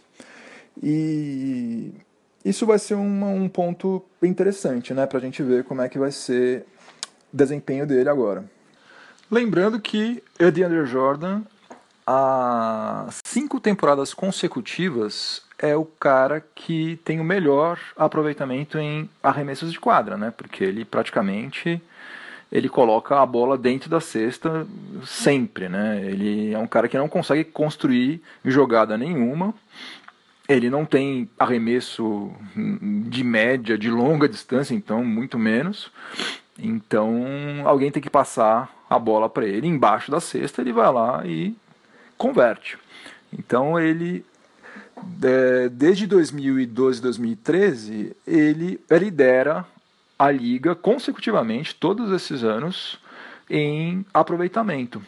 E 0.84 1.92
isso 2.46 2.66
vai 2.66 2.78
ser 2.78 2.94
um 2.94 3.50
ponto 3.50 4.06
interessante, 4.22 4.94
né, 4.94 5.08
para 5.08 5.18
a 5.18 5.22
gente 5.22 5.42
ver 5.42 5.64
como 5.64 5.82
é 5.82 5.90
que 5.90 5.98
vai 5.98 6.12
ser 6.12 6.64
o 7.34 7.36
desempenho 7.36 7.88
dele 7.88 8.08
agora. 8.08 8.46
Lembrando 9.32 9.80
que 9.80 10.24
DeAndre 10.38 10.86
Jordan, 10.86 11.42
há 12.08 13.06
cinco 13.26 13.60
temporadas 13.60 14.14
consecutivas, 14.14 15.44
é 15.60 15.76
o 15.76 15.84
cara 15.84 16.44
que 16.56 16.98
tem 17.04 17.20
o 17.20 17.24
melhor 17.24 17.78
aproveitamento 17.98 18.80
em 18.80 19.10
arremessos 19.22 19.74
de 19.74 19.80
quadra, 19.80 20.16
né? 20.16 20.32
Porque 20.36 20.64
ele 20.64 20.86
praticamente 20.86 21.82
ele 22.50 22.70
coloca 22.70 23.20
a 23.20 23.26
bola 23.26 23.58
dentro 23.58 23.90
da 23.90 24.00
cesta 24.00 24.66
sempre, 25.06 25.68
né? 25.68 26.02
Ele 26.06 26.54
é 26.54 26.58
um 26.58 26.68
cara 26.68 26.88
que 26.88 26.98
não 26.98 27.10
consegue 27.10 27.44
construir 27.44 28.22
jogada 28.46 28.98
nenhuma. 28.98 29.54
Ele 30.48 30.70
não 30.70 30.86
tem 30.86 31.30
arremesso 31.38 32.32
de 33.10 33.22
média, 33.22 33.78
de 33.78 33.92
longa 33.92 34.30
distância, 34.30 34.74
então 34.74 35.04
muito 35.04 35.38
menos. 35.38 35.92
Então 36.58 37.64
alguém 37.66 37.92
tem 37.92 38.02
que 38.02 38.10
passar 38.10 38.74
a 38.90 38.98
bola 38.98 39.30
para 39.30 39.46
ele 39.46 39.68
embaixo 39.68 40.10
da 40.10 40.22
cesta, 40.22 40.62
ele 40.62 40.72
vai 40.72 40.92
lá 40.92 41.22
e 41.26 41.54
converte. 42.18 42.78
Então 43.32 43.80
ele 43.80 44.26
desde 45.72 46.08
2012, 46.08 47.02
2013, 47.02 48.16
ele 48.26 48.80
lidera 48.90 49.66
a 50.18 50.32
liga 50.32 50.74
consecutivamente 50.76 51.76
todos 51.76 52.12
esses 52.12 52.44
anos 52.44 53.00
em 53.50 54.06
aproveitamento. 54.14 55.02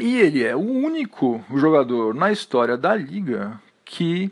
E 0.00 0.18
ele 0.18 0.42
é 0.42 0.56
o 0.56 0.60
único 0.60 1.44
jogador 1.54 2.14
na 2.14 2.32
história 2.32 2.76
da 2.76 2.94
liga 2.94 3.60
que 3.84 4.30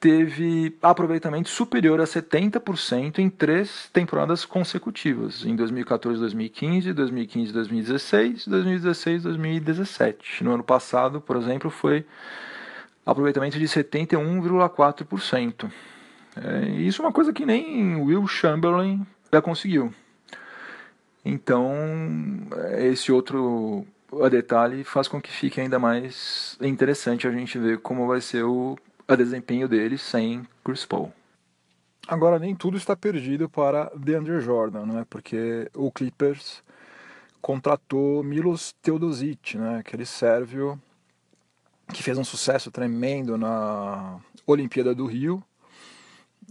teve 0.00 0.76
aproveitamento 0.82 1.48
superior 1.48 2.00
a 2.00 2.04
70% 2.04 3.18
em 3.18 3.30
três 3.30 3.88
temporadas 3.92 4.44
consecutivas, 4.44 5.44
em 5.44 5.56
2014, 5.56 6.20
2015, 6.20 6.92
2015, 6.92 7.52
2016, 7.52 8.46
2016, 8.46 9.22
2017. 9.22 10.44
No 10.44 10.54
ano 10.54 10.62
passado, 10.62 11.20
por 11.20 11.36
exemplo, 11.36 11.70
foi 11.70 12.04
aproveitamento 13.04 13.58
de 13.58 13.66
71,4%. 13.66 15.70
É, 16.36 16.68
isso 16.80 17.00
é 17.00 17.04
uma 17.04 17.12
coisa 17.12 17.32
que 17.32 17.46
nem 17.46 17.96
Will 17.96 18.26
Chamberlain 18.26 19.06
já 19.32 19.40
conseguiu. 19.40 19.92
Então, 21.24 21.72
esse 22.78 23.10
outro 23.10 23.86
detalhe 24.30 24.84
faz 24.84 25.08
com 25.08 25.20
que 25.20 25.30
fique 25.30 25.60
ainda 25.60 25.78
mais 25.78 26.56
interessante 26.60 27.26
a 27.26 27.32
gente 27.32 27.58
ver 27.58 27.78
como 27.78 28.06
vai 28.06 28.20
ser 28.20 28.44
o 28.44 28.78
desempenho 29.14 29.68
dele 29.68 29.96
sem 29.98 30.46
Chris 30.64 30.84
Paul. 30.84 31.12
Agora, 32.08 32.38
nem 32.38 32.54
tudo 32.54 32.76
está 32.76 32.96
perdido 32.96 33.48
para 33.48 33.90
DeAndre 33.96 34.40
Jordan, 34.40 34.86
né? 34.86 35.06
porque 35.08 35.70
o 35.74 35.90
Clippers 35.90 36.62
contratou 37.40 38.24
Milos 38.24 38.74
Teodosic, 38.82 39.56
né? 39.56 39.78
aquele 39.78 40.06
sérvio 40.06 40.80
que 41.92 42.02
fez 42.02 42.18
um 42.18 42.24
sucesso 42.24 42.70
tremendo 42.70 43.36
na 43.36 44.18
Olimpíada 44.46 44.94
do 44.94 45.06
Rio, 45.06 45.42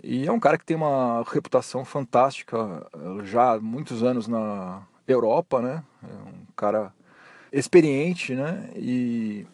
e 0.03 0.27
é 0.27 0.31
um 0.31 0.39
cara 0.39 0.57
que 0.57 0.65
tem 0.65 0.75
uma 0.75 1.23
reputação 1.23 1.85
fantástica 1.85 2.85
já 3.23 3.53
há 3.53 3.59
muitos 3.59 4.03
anos 4.03 4.27
na 4.27 4.81
Europa, 5.07 5.61
né? 5.61 5.83
É 6.03 6.29
um 6.29 6.45
cara 6.55 6.93
experiente, 7.51 8.35
né? 8.35 8.69
E, 8.75 9.45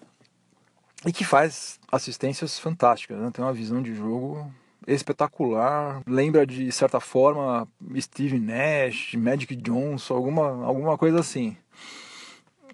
e 1.05 1.12
que 1.12 1.24
faz 1.25 1.79
assistências 1.91 2.60
fantásticas, 2.60 3.17
né? 3.17 3.31
Tem 3.31 3.43
uma 3.43 3.53
visão 3.53 3.81
de 3.81 3.93
jogo 3.93 4.51
espetacular. 4.88 6.01
Lembra 6.05 6.46
de 6.46 6.72
certa 6.72 7.00
forma 7.00 7.67
Steve 8.00 8.39
Nash, 8.39 9.15
Magic 9.15 9.55
Johnson, 9.55 10.13
alguma, 10.13 10.65
alguma 10.65 10.98
coisa 10.98 11.20
assim. 11.20 11.58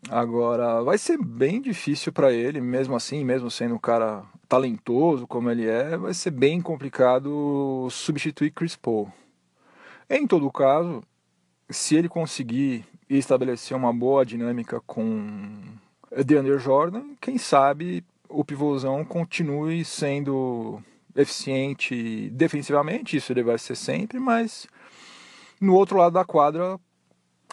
Agora, 0.09 0.83
vai 0.83 0.97
ser 0.97 1.17
bem 1.17 1.61
difícil 1.61 2.13
para 2.13 2.31
ele, 2.31 2.61
mesmo 2.61 2.95
assim, 2.95 3.25
mesmo 3.25 3.49
sendo 3.49 3.75
um 3.75 3.79
cara 3.79 4.23
talentoso 4.47 5.27
como 5.27 5.49
ele 5.49 5.67
é, 5.67 5.97
vai 5.97 6.13
ser 6.13 6.31
bem 6.31 6.61
complicado 6.61 7.87
substituir 7.89 8.51
Chris 8.51 8.75
Paul. 8.75 9.11
Em 10.09 10.25
todo 10.25 10.49
caso, 10.51 11.03
se 11.69 11.95
ele 11.95 12.07
conseguir 12.07 12.85
estabelecer 13.09 13.75
uma 13.75 13.91
boa 13.91 14.25
dinâmica 14.25 14.79
com 14.85 15.59
DeAndre 16.25 16.57
Jordan, 16.59 17.15
quem 17.19 17.37
sabe 17.37 18.05
o 18.29 18.43
pivôzão 18.43 19.03
continue 19.03 19.83
sendo 19.83 20.81
eficiente 21.15 22.29
defensivamente, 22.31 23.17
isso 23.17 23.31
ele 23.31 23.43
vai 23.43 23.57
ser 23.57 23.75
sempre, 23.75 24.19
mas 24.19 24.67
no 25.59 25.73
outro 25.73 25.97
lado 25.97 26.13
da 26.13 26.23
quadra 26.23 26.79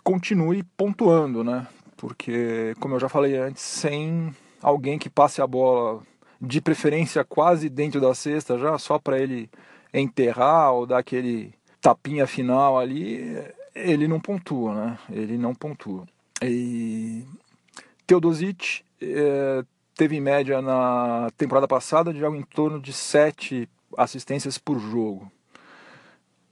continue 0.02 0.62
pontuando, 0.76 1.42
né? 1.42 1.66
Porque, 1.96 2.74
como 2.78 2.94
eu 2.94 3.00
já 3.00 3.08
falei 3.08 3.36
antes, 3.36 3.62
sem 3.62 4.34
alguém 4.60 4.98
que 4.98 5.08
passe 5.08 5.40
a 5.40 5.46
bola 5.46 6.02
de 6.40 6.60
preferência 6.60 7.24
quase 7.24 7.70
dentro 7.70 8.00
da 8.00 8.14
cesta 8.14 8.58
já, 8.58 8.78
só 8.78 8.98
para 8.98 9.18
ele 9.18 9.48
enterrar 9.92 10.72
ou 10.72 10.86
dar 10.86 10.98
aquele 10.98 11.54
tapinha 11.80 12.26
final 12.26 12.78
ali, 12.78 13.38
ele 13.74 14.06
não 14.06 14.20
pontua, 14.20 14.74
né? 14.74 14.98
Ele 15.10 15.38
não 15.38 15.54
pontua. 15.54 16.06
E 16.42 17.24
Teodosic 18.06 18.82
é, 19.00 19.64
teve 19.94 20.16
em 20.16 20.20
média 20.20 20.60
na 20.60 21.28
temporada 21.36 21.68
passada 21.68 22.12
de 22.12 22.24
algo 22.24 22.36
em 22.36 22.42
torno 22.42 22.80
de 22.80 22.92
7 22.92 23.68
assistências 23.96 24.58
por 24.58 24.78
jogo. 24.78 25.30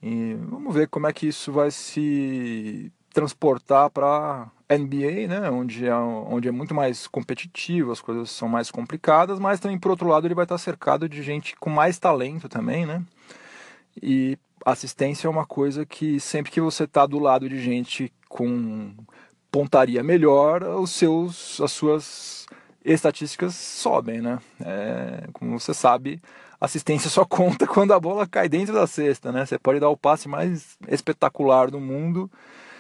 E 0.02 0.34
vamos 0.48 0.74
ver 0.74 0.88
como 0.88 1.06
é 1.06 1.12
que 1.12 1.28
isso 1.28 1.52
vai 1.52 1.70
se 1.70 2.92
transportar 3.12 3.90
para 3.90 4.50
NBA, 4.70 5.28
né, 5.28 5.50
onde 5.50 5.86
é, 5.86 5.94
onde 5.94 6.48
é 6.48 6.50
muito 6.50 6.74
mais 6.74 7.06
competitivo, 7.06 7.92
as 7.92 8.00
coisas 8.00 8.30
são 8.30 8.48
mais 8.48 8.70
complicadas, 8.70 9.38
mas 9.38 9.60
também 9.60 9.78
por 9.78 9.90
outro 9.90 10.08
lado 10.08 10.26
ele 10.26 10.34
vai 10.34 10.44
estar 10.44 10.56
cercado 10.56 11.08
de 11.08 11.22
gente 11.22 11.54
com 11.56 11.68
mais 11.68 11.98
talento 11.98 12.48
também, 12.48 12.86
né? 12.86 13.02
E 14.02 14.38
assistência 14.64 15.26
é 15.26 15.30
uma 15.30 15.44
coisa 15.44 15.84
que 15.84 16.18
sempre 16.18 16.50
que 16.50 16.60
você 16.60 16.84
está 16.84 17.04
do 17.04 17.18
lado 17.18 17.48
de 17.48 17.60
gente 17.60 18.12
com 18.28 18.94
pontaria 19.50 20.02
melhor, 20.02 20.62
os 20.62 20.90
seus, 20.92 21.60
as 21.60 21.72
suas 21.72 22.46
estatísticas 22.84 23.54
sobem, 23.54 24.20
né? 24.20 24.38
É, 24.60 25.28
como 25.32 25.58
você 25.58 25.72
sabe, 25.72 26.20
assistência 26.60 27.10
só 27.10 27.24
conta 27.26 27.66
quando 27.66 27.92
a 27.92 28.00
bola 28.00 28.26
cai 28.26 28.48
dentro 28.48 28.74
da 28.74 28.86
cesta, 28.86 29.32
né? 29.32 29.46
Você 29.46 29.58
pode 29.58 29.80
dar 29.80 29.88
o 29.88 29.96
passe 29.96 30.28
mais 30.28 30.76
espetacular 30.88 31.70
do 31.70 31.80
mundo 31.80 32.30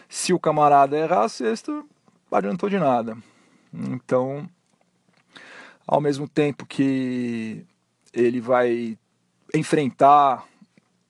se 0.08 0.32
o 0.32 0.38
camarada 0.38 0.96
errar 0.96 1.24
a 1.24 1.28
não 1.68 2.38
adiantou 2.38 2.68
de 2.68 2.78
nada. 2.78 3.16
Então, 3.72 4.48
ao 5.86 6.00
mesmo 6.00 6.28
tempo 6.28 6.66
que 6.66 7.64
ele 8.12 8.40
vai 8.40 8.98
enfrentar 9.54 10.44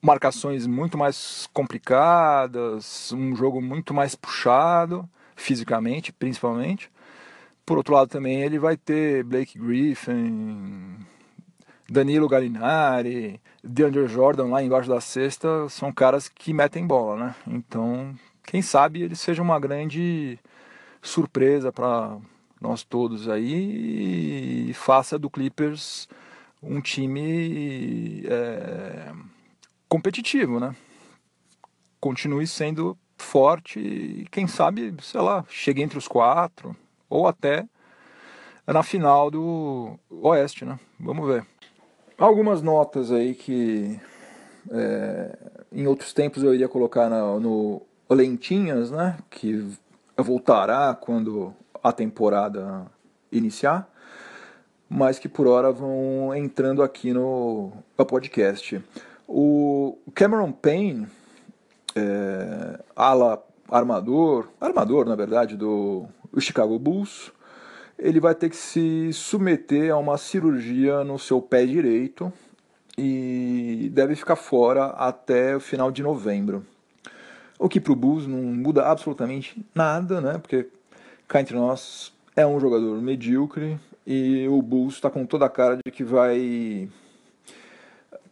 marcações 0.01 0.67
muito 0.67 0.97
mais 0.97 1.47
complicadas, 1.53 3.11
um 3.13 3.35
jogo 3.35 3.61
muito 3.61 3.93
mais 3.93 4.15
puxado, 4.15 5.07
fisicamente, 5.35 6.11
principalmente. 6.11 6.91
Por 7.65 7.77
outro 7.77 7.93
lado, 7.93 8.09
também 8.09 8.41
ele 8.41 8.59
vai 8.59 8.75
ter 8.75 9.23
Blake 9.23 9.57
Griffin, 9.57 10.97
Danilo 11.89 12.27
Gallinari, 12.27 13.39
DeAndre 13.63 14.07
Jordan 14.07 14.47
lá 14.47 14.61
embaixo 14.61 14.89
da 14.89 14.99
cesta, 14.99 15.69
são 15.69 15.91
caras 15.91 16.27
que 16.27 16.53
metem 16.53 16.85
bola, 16.85 17.27
né? 17.27 17.35
Então 17.47 18.13
quem 18.43 18.61
sabe 18.61 19.01
ele 19.01 19.15
seja 19.15 19.41
uma 19.41 19.59
grande 19.59 20.37
surpresa 21.01 21.71
para 21.71 22.17
nós 22.59 22.83
todos 22.83 23.29
aí 23.29 24.69
e 24.69 24.73
faça 24.73 25.17
do 25.17 25.29
Clippers 25.29 26.07
um 26.61 26.81
time 26.81 28.23
é, 28.25 29.11
competitivo, 29.87 30.59
né? 30.59 30.75
Continue 31.99 32.45
sendo 32.47 32.97
forte 33.17 33.79
e 33.79 34.27
quem 34.31 34.47
sabe, 34.47 34.93
sei 35.01 35.21
lá, 35.21 35.45
chegue 35.47 35.81
entre 35.81 35.97
os 35.97 36.07
quatro 36.07 36.75
ou 37.13 37.27
até 37.27 37.65
na 38.65 38.81
final 38.81 39.29
do 39.29 39.99
Oeste, 40.09 40.65
né? 40.65 40.79
Vamos 40.99 41.27
ver. 41.27 41.45
Algumas 42.17 42.63
notas 42.63 43.11
aí 43.11 43.35
que 43.35 43.99
é, 44.71 45.37
em 45.71 45.85
outros 45.85 46.11
tempos 46.11 46.41
eu 46.41 46.55
iria 46.55 46.67
colocar 46.67 47.09
no, 47.09 47.39
no 47.39 47.81
lentinhas, 48.09 48.89
né, 48.89 49.17
que 49.29 49.67
voltará 50.17 50.95
quando 50.95 51.53
a 51.83 51.91
temporada 51.91 52.85
iniciar, 53.31 53.87
mas 54.89 55.19
que 55.19 55.27
por 55.27 55.47
hora 55.47 55.71
vão 55.71 56.33
entrando 56.35 56.81
aqui 56.81 57.13
no, 57.13 57.71
podcast. 58.07 58.83
O 59.27 59.97
Cameron 60.13 60.51
Payne, 60.51 61.07
é, 61.95 62.79
ala 62.95 63.43
armador, 63.69 64.47
armador 64.61 65.05
na 65.05 65.15
verdade 65.15 65.55
do 65.55 66.07
Chicago 66.41 66.77
Bulls, 66.79 67.31
ele 67.97 68.19
vai 68.19 68.33
ter 68.33 68.49
que 68.49 68.55
se 68.55 69.11
submeter 69.13 69.91
a 69.91 69.97
uma 69.97 70.17
cirurgia 70.17 71.03
no 71.03 71.17
seu 71.19 71.41
pé 71.41 71.65
direito 71.65 72.31
e 72.97 73.89
deve 73.93 74.15
ficar 74.15 74.35
fora 74.35 74.85
até 74.87 75.55
o 75.55 75.59
final 75.59 75.91
de 75.91 76.03
novembro. 76.03 76.65
O 77.57 77.69
que 77.69 77.79
para 77.79 77.93
o 77.93 77.95
Bulls 77.95 78.27
não 78.27 78.37
muda 78.37 78.85
absolutamente 78.85 79.63
nada, 79.73 80.19
né? 80.19 80.37
Porque 80.37 80.67
cá 81.27 81.39
entre 81.39 81.55
nós, 81.55 82.11
é 82.35 82.45
um 82.45 82.59
jogador 82.59 83.01
medíocre 83.01 83.79
e 84.05 84.47
o 84.47 84.61
Bulls 84.61 84.95
está 84.95 85.09
com 85.09 85.25
toda 85.25 85.45
a 85.45 85.49
cara 85.49 85.77
de 85.77 85.91
que 85.91 86.03
vai 86.03 86.89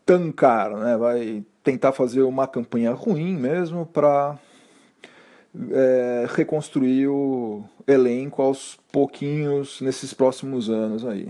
tancar, 0.05 0.71
né? 0.71 0.97
vai 0.97 1.43
tentar 1.63 1.91
fazer 1.91 2.21
uma 2.23 2.47
campanha 2.47 2.91
ruim 2.91 3.35
mesmo 3.35 3.85
para 3.85 4.37
é, 5.71 6.27
reconstruir 6.29 7.07
o 7.07 7.63
elenco 7.87 8.41
aos 8.41 8.79
pouquinhos 8.91 9.81
nesses 9.81 10.13
próximos 10.13 10.69
anos 10.69 11.05
aí. 11.05 11.29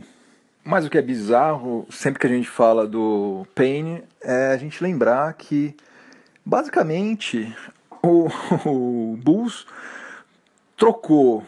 Mas 0.64 0.86
o 0.86 0.90
que 0.90 0.98
é 0.98 1.02
bizarro, 1.02 1.88
sempre 1.90 2.20
que 2.20 2.28
a 2.28 2.30
gente 2.30 2.48
fala 2.48 2.88
do 2.88 3.48
Payne, 3.56 4.04
é 4.22 4.54
a 4.54 4.58
gente 4.58 4.84
lembrar 4.84 5.34
que, 5.34 5.76
basicamente, 6.46 7.56
o, 8.04 8.28
o 8.70 9.18
Bulls 9.18 9.66
trocou 10.78 11.44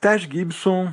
Taj 0.00 0.26
Gibson, 0.30 0.92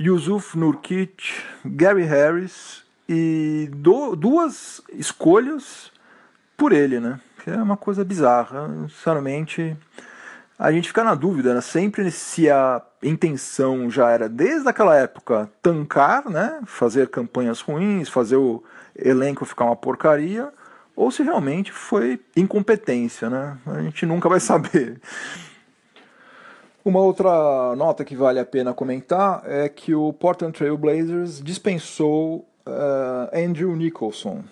Yusuf 0.00 0.58
Nurkic, 0.58 1.42
Gary 1.64 2.04
Harris 2.04 2.82
e 3.08 3.68
do, 3.72 4.16
duas 4.16 4.82
escolhas 4.92 5.90
por 6.56 6.72
ele, 6.72 6.98
né? 6.98 7.20
Que 7.42 7.50
é 7.50 7.56
uma 7.56 7.76
coisa 7.76 8.04
bizarra. 8.04 8.68
Sinceramente, 8.88 9.76
a 10.58 10.72
gente 10.72 10.88
fica 10.88 11.04
na 11.04 11.14
dúvida, 11.14 11.54
né? 11.54 11.60
Sempre 11.60 12.10
se 12.10 12.50
a 12.50 12.82
intenção 13.02 13.90
já 13.90 14.10
era, 14.10 14.28
desde 14.28 14.68
aquela 14.68 14.96
época, 14.96 15.50
tancar, 15.60 16.28
né? 16.28 16.60
Fazer 16.64 17.08
campanhas 17.08 17.60
ruins, 17.60 18.08
fazer 18.08 18.36
o 18.36 18.64
elenco 18.96 19.44
ficar 19.44 19.66
uma 19.66 19.76
porcaria, 19.76 20.50
ou 20.94 21.10
se 21.10 21.22
realmente 21.22 21.70
foi 21.70 22.18
incompetência, 22.34 23.28
né? 23.28 23.58
A 23.66 23.82
gente 23.82 24.06
nunca 24.06 24.28
vai 24.28 24.40
saber. 24.40 24.98
Uma 26.82 27.00
outra 27.00 27.74
nota 27.76 28.04
que 28.04 28.16
vale 28.16 28.38
a 28.38 28.46
pena 28.46 28.72
comentar 28.72 29.42
é 29.44 29.68
que 29.68 29.94
o 29.94 30.12
Portland 30.12 30.56
Trail 30.56 30.78
Blazers 30.78 31.42
dispensou 31.42 32.48
uh, 32.64 33.28
Andrew 33.36 33.74
Nicholson, 33.76 34.42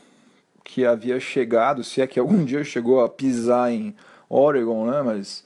que 0.63 0.85
havia 0.85 1.19
chegado, 1.19 1.83
se 1.83 2.03
é 2.03 2.07
que 2.07 2.19
algum 2.21 2.43
dia 2.45 2.63
chegou 2.63 3.03
a 3.03 3.09
pisar 3.09 3.71
em 3.71 3.95
Oregon, 4.29 4.91
né? 4.91 5.01
Mas 5.01 5.45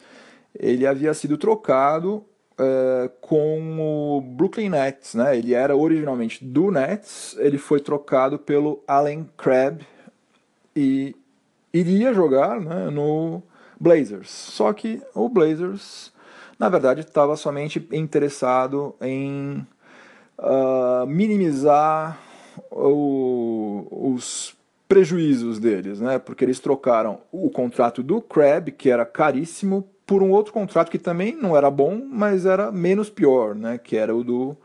ele 0.59 0.87
havia 0.87 1.15
sido 1.15 1.39
trocado 1.39 2.25
uh, 2.59 3.09
com 3.21 3.79
o 3.81 4.21
Brooklyn 4.21 4.71
Nets, 4.71 5.15
né? 5.15 5.39
Ele 5.39 5.55
era 5.55 5.77
originalmente 5.77 6.45
do 6.45 6.71
Nets, 6.71 7.37
ele 7.39 7.59
foi 7.59 7.81
trocado 7.81 8.39
pelo 8.39 8.83
Allen 8.87 9.29
Crabbe 9.37 9.87
e 10.75 11.15
iria 11.73 12.13
jogar 12.13 12.61
né, 12.61 12.91
no 12.91 13.43
Blazers. 13.79 14.31
Só 14.31 14.73
que 14.73 15.01
o 15.15 15.29
Blazers, 15.29 16.13
na 16.59 16.69
verdade, 16.69 17.01
estava 17.01 17.37
somente 17.37 17.87
interessado 17.93 18.97
em 19.01 19.67
uh, 20.39 21.07
minimizar 21.07 22.19
o, 22.71 23.87
os 24.15 24.57
prejuízos 24.89 25.59
deles, 25.59 26.01
né? 26.01 26.19
Porque 26.19 26.45
eles 26.45 26.59
trocaram 26.59 27.21
o 27.31 27.51
contrato 27.51 28.03
do 28.03 28.21
Crabbe, 28.21 28.73
que 28.73 28.91
era 28.91 29.05
caríssimo, 29.05 29.89
por 30.09 30.23
um 30.23 30.31
outro 30.31 30.55
contrato 30.55 30.91
que 30.91 30.99
também 30.99 31.37
não 31.37 31.55
era 31.55 31.71
bom, 31.71 32.03
mas 32.11 32.47
era 32.47 32.73
menos 32.73 33.11
pior, 33.11 33.55
né? 33.55 33.77
Que 33.77 33.95
era 33.95 34.17
o 34.17 34.25
do 34.25 34.57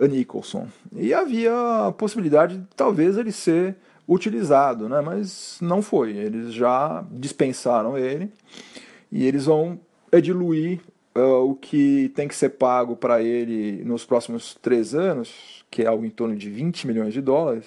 Nicholson. 0.00 0.66
E 0.96 1.12
havia 1.12 1.52
a 1.86 1.92
possibilidade 1.92 2.56
de 2.56 2.66
talvez 2.74 3.18
ele 3.18 3.30
ser 3.30 3.76
utilizado, 4.08 4.88
né? 4.88 5.02
Mas 5.02 5.58
não 5.60 5.82
foi. 5.82 6.16
Eles 6.16 6.54
já 6.54 7.04
dispensaram 7.10 7.98
ele 7.98 8.32
e 9.12 9.26
eles 9.26 9.44
vão 9.44 9.78
diluir 10.22 10.80
uh, 11.14 11.50
o 11.50 11.54
que 11.54 12.10
tem 12.16 12.26
que 12.26 12.34
ser 12.34 12.48
pago 12.48 12.96
para 12.96 13.22
ele 13.22 13.84
nos 13.84 14.06
próximos 14.06 14.54
três 14.54 14.94
anos, 14.94 15.66
que 15.70 15.82
é 15.82 15.86
algo 15.86 16.06
em 16.06 16.10
torno 16.10 16.34
de 16.34 16.48
20 16.48 16.86
milhões 16.86 17.12
de 17.12 17.20
dólares 17.20 17.66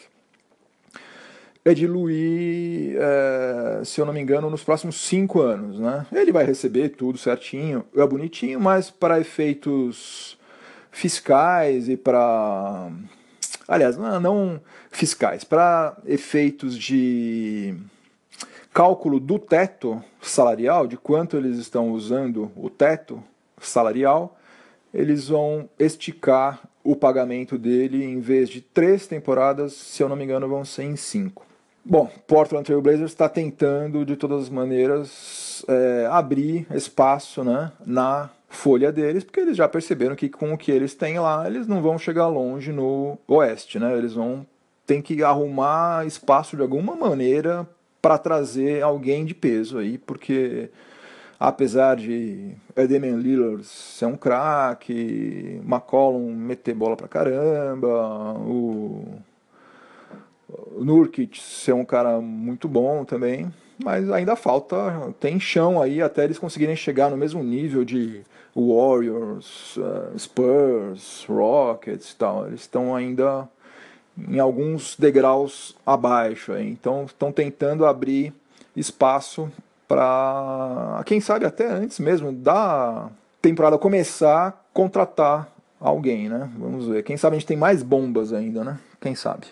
é 1.63 1.74
diluir, 1.74 2.97
é, 3.00 3.84
se 3.86 4.02
eu 4.02 4.06
não 4.06 4.13
me 4.13 4.19
engano, 4.19 4.50
nos 4.50 4.63
próximos 4.63 4.95
cinco 4.95 5.41
anos. 5.41 5.80
Né? 5.80 6.06
Ele 6.12 6.32
vai 6.32 6.43
receber 6.43 6.89
tudo 6.89 7.17
certinho, 7.17 7.86
é 7.95 8.06
bonitinho, 8.06 8.60
mas 8.60 8.89
para 8.89 9.19
efeitos 9.19 10.38
fiscais 10.91 11.88
e 11.88 11.95
para. 11.95 12.89
Aliás, 13.67 13.95
não, 13.95 14.19
não 14.19 14.62
fiscais, 14.89 15.43
para 15.43 15.95
efeitos 16.06 16.78
de 16.78 17.76
cálculo 18.74 19.19
do 19.19 19.38
teto 19.38 20.04
salarial, 20.21 20.88
de 20.88 20.97
quanto 20.97 21.38
eles 21.38 21.58
estão 21.58 21.91
usando 21.91 22.52
o 22.56 22.69
teto 22.69 23.24
salarial, 23.60 24.38
eles 24.93 25.28
vão 25.28 25.69
esticar 25.78 26.62
o 26.84 26.95
pagamento 26.95 27.58
dele 27.58 28.04
em 28.04 28.19
vez 28.19 28.50
de 28.50 28.62
três 28.62 29.08
temporadas, 29.08 29.74
se 29.74 30.02
eu 30.02 30.10
não 30.10 30.15
me 30.15 30.24
engano, 30.24 30.47
vão 30.47 30.65
ser 30.65 30.84
em 30.84 30.95
cinco. 30.95 31.45
Bom, 31.84 32.10
Portland 32.28 32.63
Trail 32.63 32.82
Blazers 32.82 33.12
está 33.12 33.28
tentando 33.28 34.06
de 34.06 34.15
todas 34.15 34.44
as 34.44 34.50
maneiras 34.50 35.65
é, 35.67 36.08
abrir 36.12 36.67
espaço 36.74 37.44
né, 37.44 37.72
na 37.86 38.30
folha 38.48 38.91
deles, 38.91 39.24
porque 39.24 39.39
eles 39.39 39.58
já 39.58 39.67
perceberam 39.67 40.15
que 40.15 40.30
com 40.30 40.54
o 40.54 40.58
que 40.58 40.72
eles 40.72 40.94
têm 40.94 41.20
lá, 41.20 41.48
eles 41.48 41.67
não 41.67 41.82
vão 41.82 41.98
chegar 41.98 42.28
longe 42.28 42.72
no 42.72 43.17
oeste, 43.28 43.80
né? 43.80 43.98
Eles 43.98 44.13
vão 44.13 44.46
ter 44.86 45.02
que 45.02 45.24
arrumar 45.24 46.06
espaço 46.06 46.56
de 46.56 46.62
alguma 46.62 46.96
maneira 46.96 47.67
para 48.02 48.17
trazer 48.17 48.84
alguém 48.84 49.26
de 49.26 49.34
peso 49.34 49.78
aí, 49.78 49.98
porque 49.98 50.70
apesar 51.39 51.96
de 51.96 52.54
Edemian 52.76 53.15
Lillard 53.15 53.63
ser 53.63 54.06
um 54.06 54.17
craque, 54.17 55.62
McCollum 55.65 56.34
meter 56.36 56.76
bola 56.76 56.96
pra 56.96 57.08
caramba, 57.08 58.34
o 58.39 59.06
Nurkic 60.78 61.40
ser 61.42 61.74
um 61.74 61.86
cara 61.86 62.20
muito 62.20 62.68
bom 62.68 63.04
também, 63.04 63.52
mas 63.84 64.10
ainda 64.12 64.36
falta, 64.36 65.14
tem 65.20 65.40
chão 65.40 65.82
aí 65.82 66.02
até 66.02 66.24
eles 66.24 66.40
conseguirem 66.40 66.76
chegar 66.76 67.10
no 67.10 67.18
mesmo 67.18 67.44
nível 67.44 67.84
de 67.84 68.22
Warriors, 68.56 69.78
uh, 69.78 70.18
Spurs, 70.18 71.26
Rockets 71.28 72.12
e 72.12 72.16
tal. 72.16 72.48
Eles 72.48 72.62
estão 72.62 72.96
ainda 72.96 73.48
em 74.18 74.40
alguns 74.40 74.96
degraus 74.98 75.76
abaixo, 75.86 76.52
aí. 76.52 76.70
então 76.70 77.06
estão 77.06 77.32
tentando 77.32 77.86
abrir 77.86 78.34
espaço 78.76 79.52
para, 79.88 81.02
quem 81.06 81.20
sabe 81.20 81.46
até 81.46 81.68
antes 81.68 82.00
mesmo 82.00 82.32
da 82.32 83.10
temporada 83.42 83.78
começar, 83.78 84.66
contratar 84.74 85.50
alguém, 85.80 86.30
né? 86.30 86.50
Vamos 86.58 86.88
ver. 86.88 87.04
Quem 87.04 87.18
sabe 87.18 87.36
a 87.36 87.40
gente 87.40 87.48
tem 87.48 87.58
mais 87.58 87.82
bombas 87.84 88.32
ainda, 88.32 88.64
né? 88.64 88.80
Quem 89.02 89.16
sabe. 89.16 89.48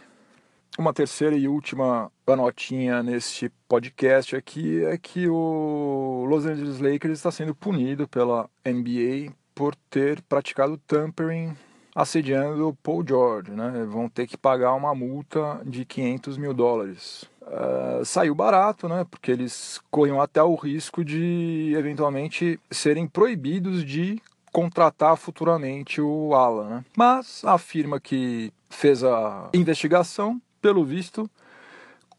Uma 0.80 0.94
terceira 0.94 1.36
e 1.36 1.46
última 1.46 2.10
notinha 2.26 3.04
neste 3.04 3.52
podcast 3.68 4.34
aqui 4.34 4.82
é 4.86 4.98
que 4.98 5.28
o 5.28 6.26
Los 6.30 6.46
Angeles 6.46 6.80
Lakers 6.80 7.20
está 7.20 7.30
sendo 7.30 7.54
punido 7.54 8.08
pela 8.08 8.50
NBA 8.66 9.34
por 9.54 9.76
ter 9.76 10.22
praticado 10.22 10.78
tampering 10.88 11.54
assediando 11.94 12.78
Paul 12.82 13.06
George, 13.06 13.52
né? 13.52 13.86
Vão 13.90 14.08
ter 14.08 14.26
que 14.26 14.38
pagar 14.38 14.74
uma 14.74 14.96
multa 14.96 15.60
de 15.66 15.84
500 15.84 16.38
mil 16.38 16.54
dólares. 16.54 17.26
Uh, 17.42 18.06
saiu 18.06 18.34
barato, 18.34 18.88
né? 18.88 19.06
Porque 19.12 19.34
eles 19.34 19.82
corriam 19.92 20.22
até 20.22 20.42
o 20.42 20.56
risco 20.56 21.04
de 21.04 21.74
eventualmente 21.76 22.58
serem 22.72 23.06
proibidos 23.06 23.84
de 23.84 24.22
contratar 24.50 25.18
futuramente 25.18 26.00
o 26.00 26.34
Alan, 26.34 26.70
né? 26.70 26.86
Mas 26.96 27.44
a 27.44 27.58
firma 27.58 28.00
que 28.00 28.54
fez 28.70 29.04
a 29.04 29.50
investigação 29.54 30.42
pelo 30.62 30.84
visto, 30.84 31.30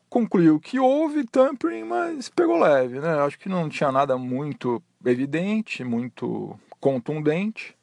concluiu 0.08 0.58
que 0.58 0.78
houve 0.78 1.24
tampering, 1.24 1.84
mas 1.84 2.28
pegou 2.28 2.58
leve, 2.58 2.98
né? 3.00 3.20
Acho 3.20 3.38
que 3.38 3.48
não 3.48 3.68
tinha 3.68 3.92
nada 3.92 4.18
muito 4.18 4.82
evidente, 5.04 5.84
muito 5.84 6.58
contundente. 6.80 7.76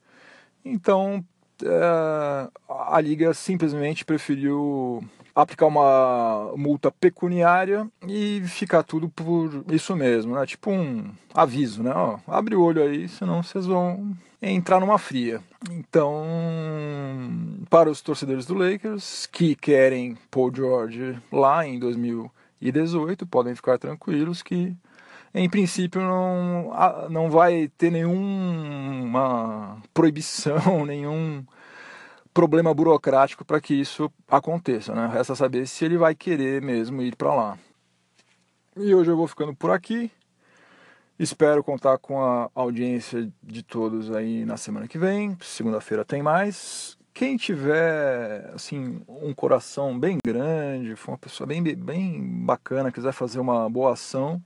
Então, 0.64 1.24
é, 1.64 2.50
a 2.70 3.00
liga 3.00 3.34
simplesmente 3.34 4.04
preferiu 4.04 5.02
aplicar 5.42 5.68
uma 5.68 6.52
multa 6.56 6.92
pecuniária 6.92 7.88
e 8.08 8.42
ficar 8.48 8.82
tudo 8.82 9.08
por 9.08 9.64
isso 9.72 9.96
mesmo, 9.96 10.34
né? 10.34 10.46
Tipo 10.48 10.72
um 10.72 11.12
aviso, 11.32 11.84
né? 11.84 11.92
Ó, 11.96 12.18
abre 12.28 12.56
o 12.56 12.62
olho 12.64 12.82
aí, 12.82 13.08
senão 13.08 13.44
vocês 13.44 13.68
vão 13.68 14.18
entrar 14.42 14.80
numa 14.80 14.98
fria. 14.98 15.40
Então, 15.70 16.26
para 17.70 17.90
os 17.90 18.02
torcedores 18.02 18.48
do 18.48 18.56
Lakers 18.56 19.28
que 19.28 19.56
querem 19.56 20.18
Paul 20.32 20.52
George 20.54 21.20
lá 21.32 21.68
em 21.68 21.78
2018, 21.78 23.28
podem 23.28 23.54
ficar 23.54 23.78
tranquilos 23.78 24.42
que 24.42 24.76
em 25.36 25.48
princípio 25.48 26.02
não, 26.02 26.72
não 27.12 27.30
vai 27.30 27.70
ter 27.78 27.92
nenhuma 27.92 29.78
proibição, 29.94 30.84
nenhum 30.86 31.46
problema 32.38 32.72
burocrático 32.72 33.44
para 33.44 33.60
que 33.60 33.74
isso 33.74 34.12
aconteça, 34.28 34.94
né? 34.94 35.10
Resta 35.12 35.34
saber 35.34 35.66
se 35.66 35.84
ele 35.84 35.98
vai 35.98 36.14
querer 36.14 36.62
mesmo 36.62 37.02
ir 37.02 37.16
para 37.16 37.34
lá. 37.34 37.58
E 38.76 38.94
hoje 38.94 39.10
eu 39.10 39.18
vou 39.18 39.28
ficando 39.28 39.56
por 39.56 39.72
aqui. 39.72 40.12
Espero 41.18 41.64
contar 41.64 41.98
com 41.98 42.24
a 42.24 42.48
audiência 42.54 43.28
de 43.42 43.64
todos 43.64 44.12
aí 44.12 44.46
na 44.46 44.56
semana 44.56 44.88
que 44.88 45.00
vem. 45.00 45.36
Segunda-feira 45.42 46.06
tem 46.06 46.22
mais. 46.22 46.96
Quem 47.12 47.38
tiver 47.38 48.52
assim 48.54 49.02
um 49.08 49.34
coração 49.34 50.00
bem 50.00 50.20
grande, 50.24 50.96
for 50.96 51.14
uma 51.14 51.18
pessoa 51.18 51.48
bem, 51.48 51.64
bem 51.64 52.22
bacana, 52.46 52.92
quiser 52.92 53.14
fazer 53.14 53.40
uma 53.40 53.68
boa 53.68 53.94
ação, 53.94 54.40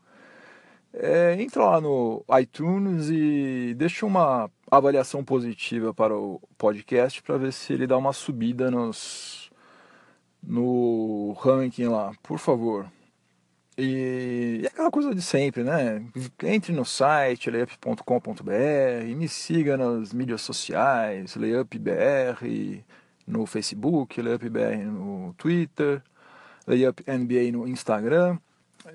é, 0.93 1.35
entra 1.41 1.65
lá 1.65 1.81
no 1.81 2.23
iTunes 2.39 3.09
e 3.09 3.73
deixa 3.77 4.05
uma 4.05 4.49
avaliação 4.71 5.23
positiva 5.23 5.93
para 5.93 6.17
o 6.17 6.41
podcast 6.57 7.21
para 7.21 7.37
ver 7.37 7.51
se 7.51 7.73
ele 7.73 7.85
dá 7.85 7.97
uma 7.97 8.13
subida 8.13 8.71
nos, 8.71 9.51
no 10.41 11.33
ranking 11.33 11.87
lá, 11.87 12.13
por 12.23 12.39
favor. 12.39 12.89
E, 13.77 14.59
e 14.63 14.67
aquela 14.67 14.89
coisa 14.89 15.13
de 15.13 15.21
sempre, 15.21 15.63
né? 15.63 16.05
Entre 16.43 16.71
no 16.71 16.85
site 16.85 17.49
layup.com.br, 17.49 19.15
me 19.15 19.27
siga 19.27 19.75
nas 19.75 20.13
mídias 20.13 20.41
sociais, 20.41 21.35
layupbr 21.35 22.83
no 23.27 23.45
Facebook, 23.45 24.21
layupbr 24.21 24.77
no 24.85 25.33
Twitter, 25.37 26.01
layupnba 26.67 27.51
no 27.51 27.67
Instagram. 27.67 28.37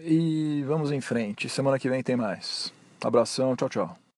E 0.01 0.65
vamos 0.67 0.91
em 0.91 1.01
frente. 1.01 1.49
Semana 1.49 1.79
que 1.79 1.89
vem 1.89 2.03
tem 2.03 2.17
mais. 2.17 2.73
Abração, 3.03 3.55
tchau, 3.55 3.69
tchau. 3.69 4.06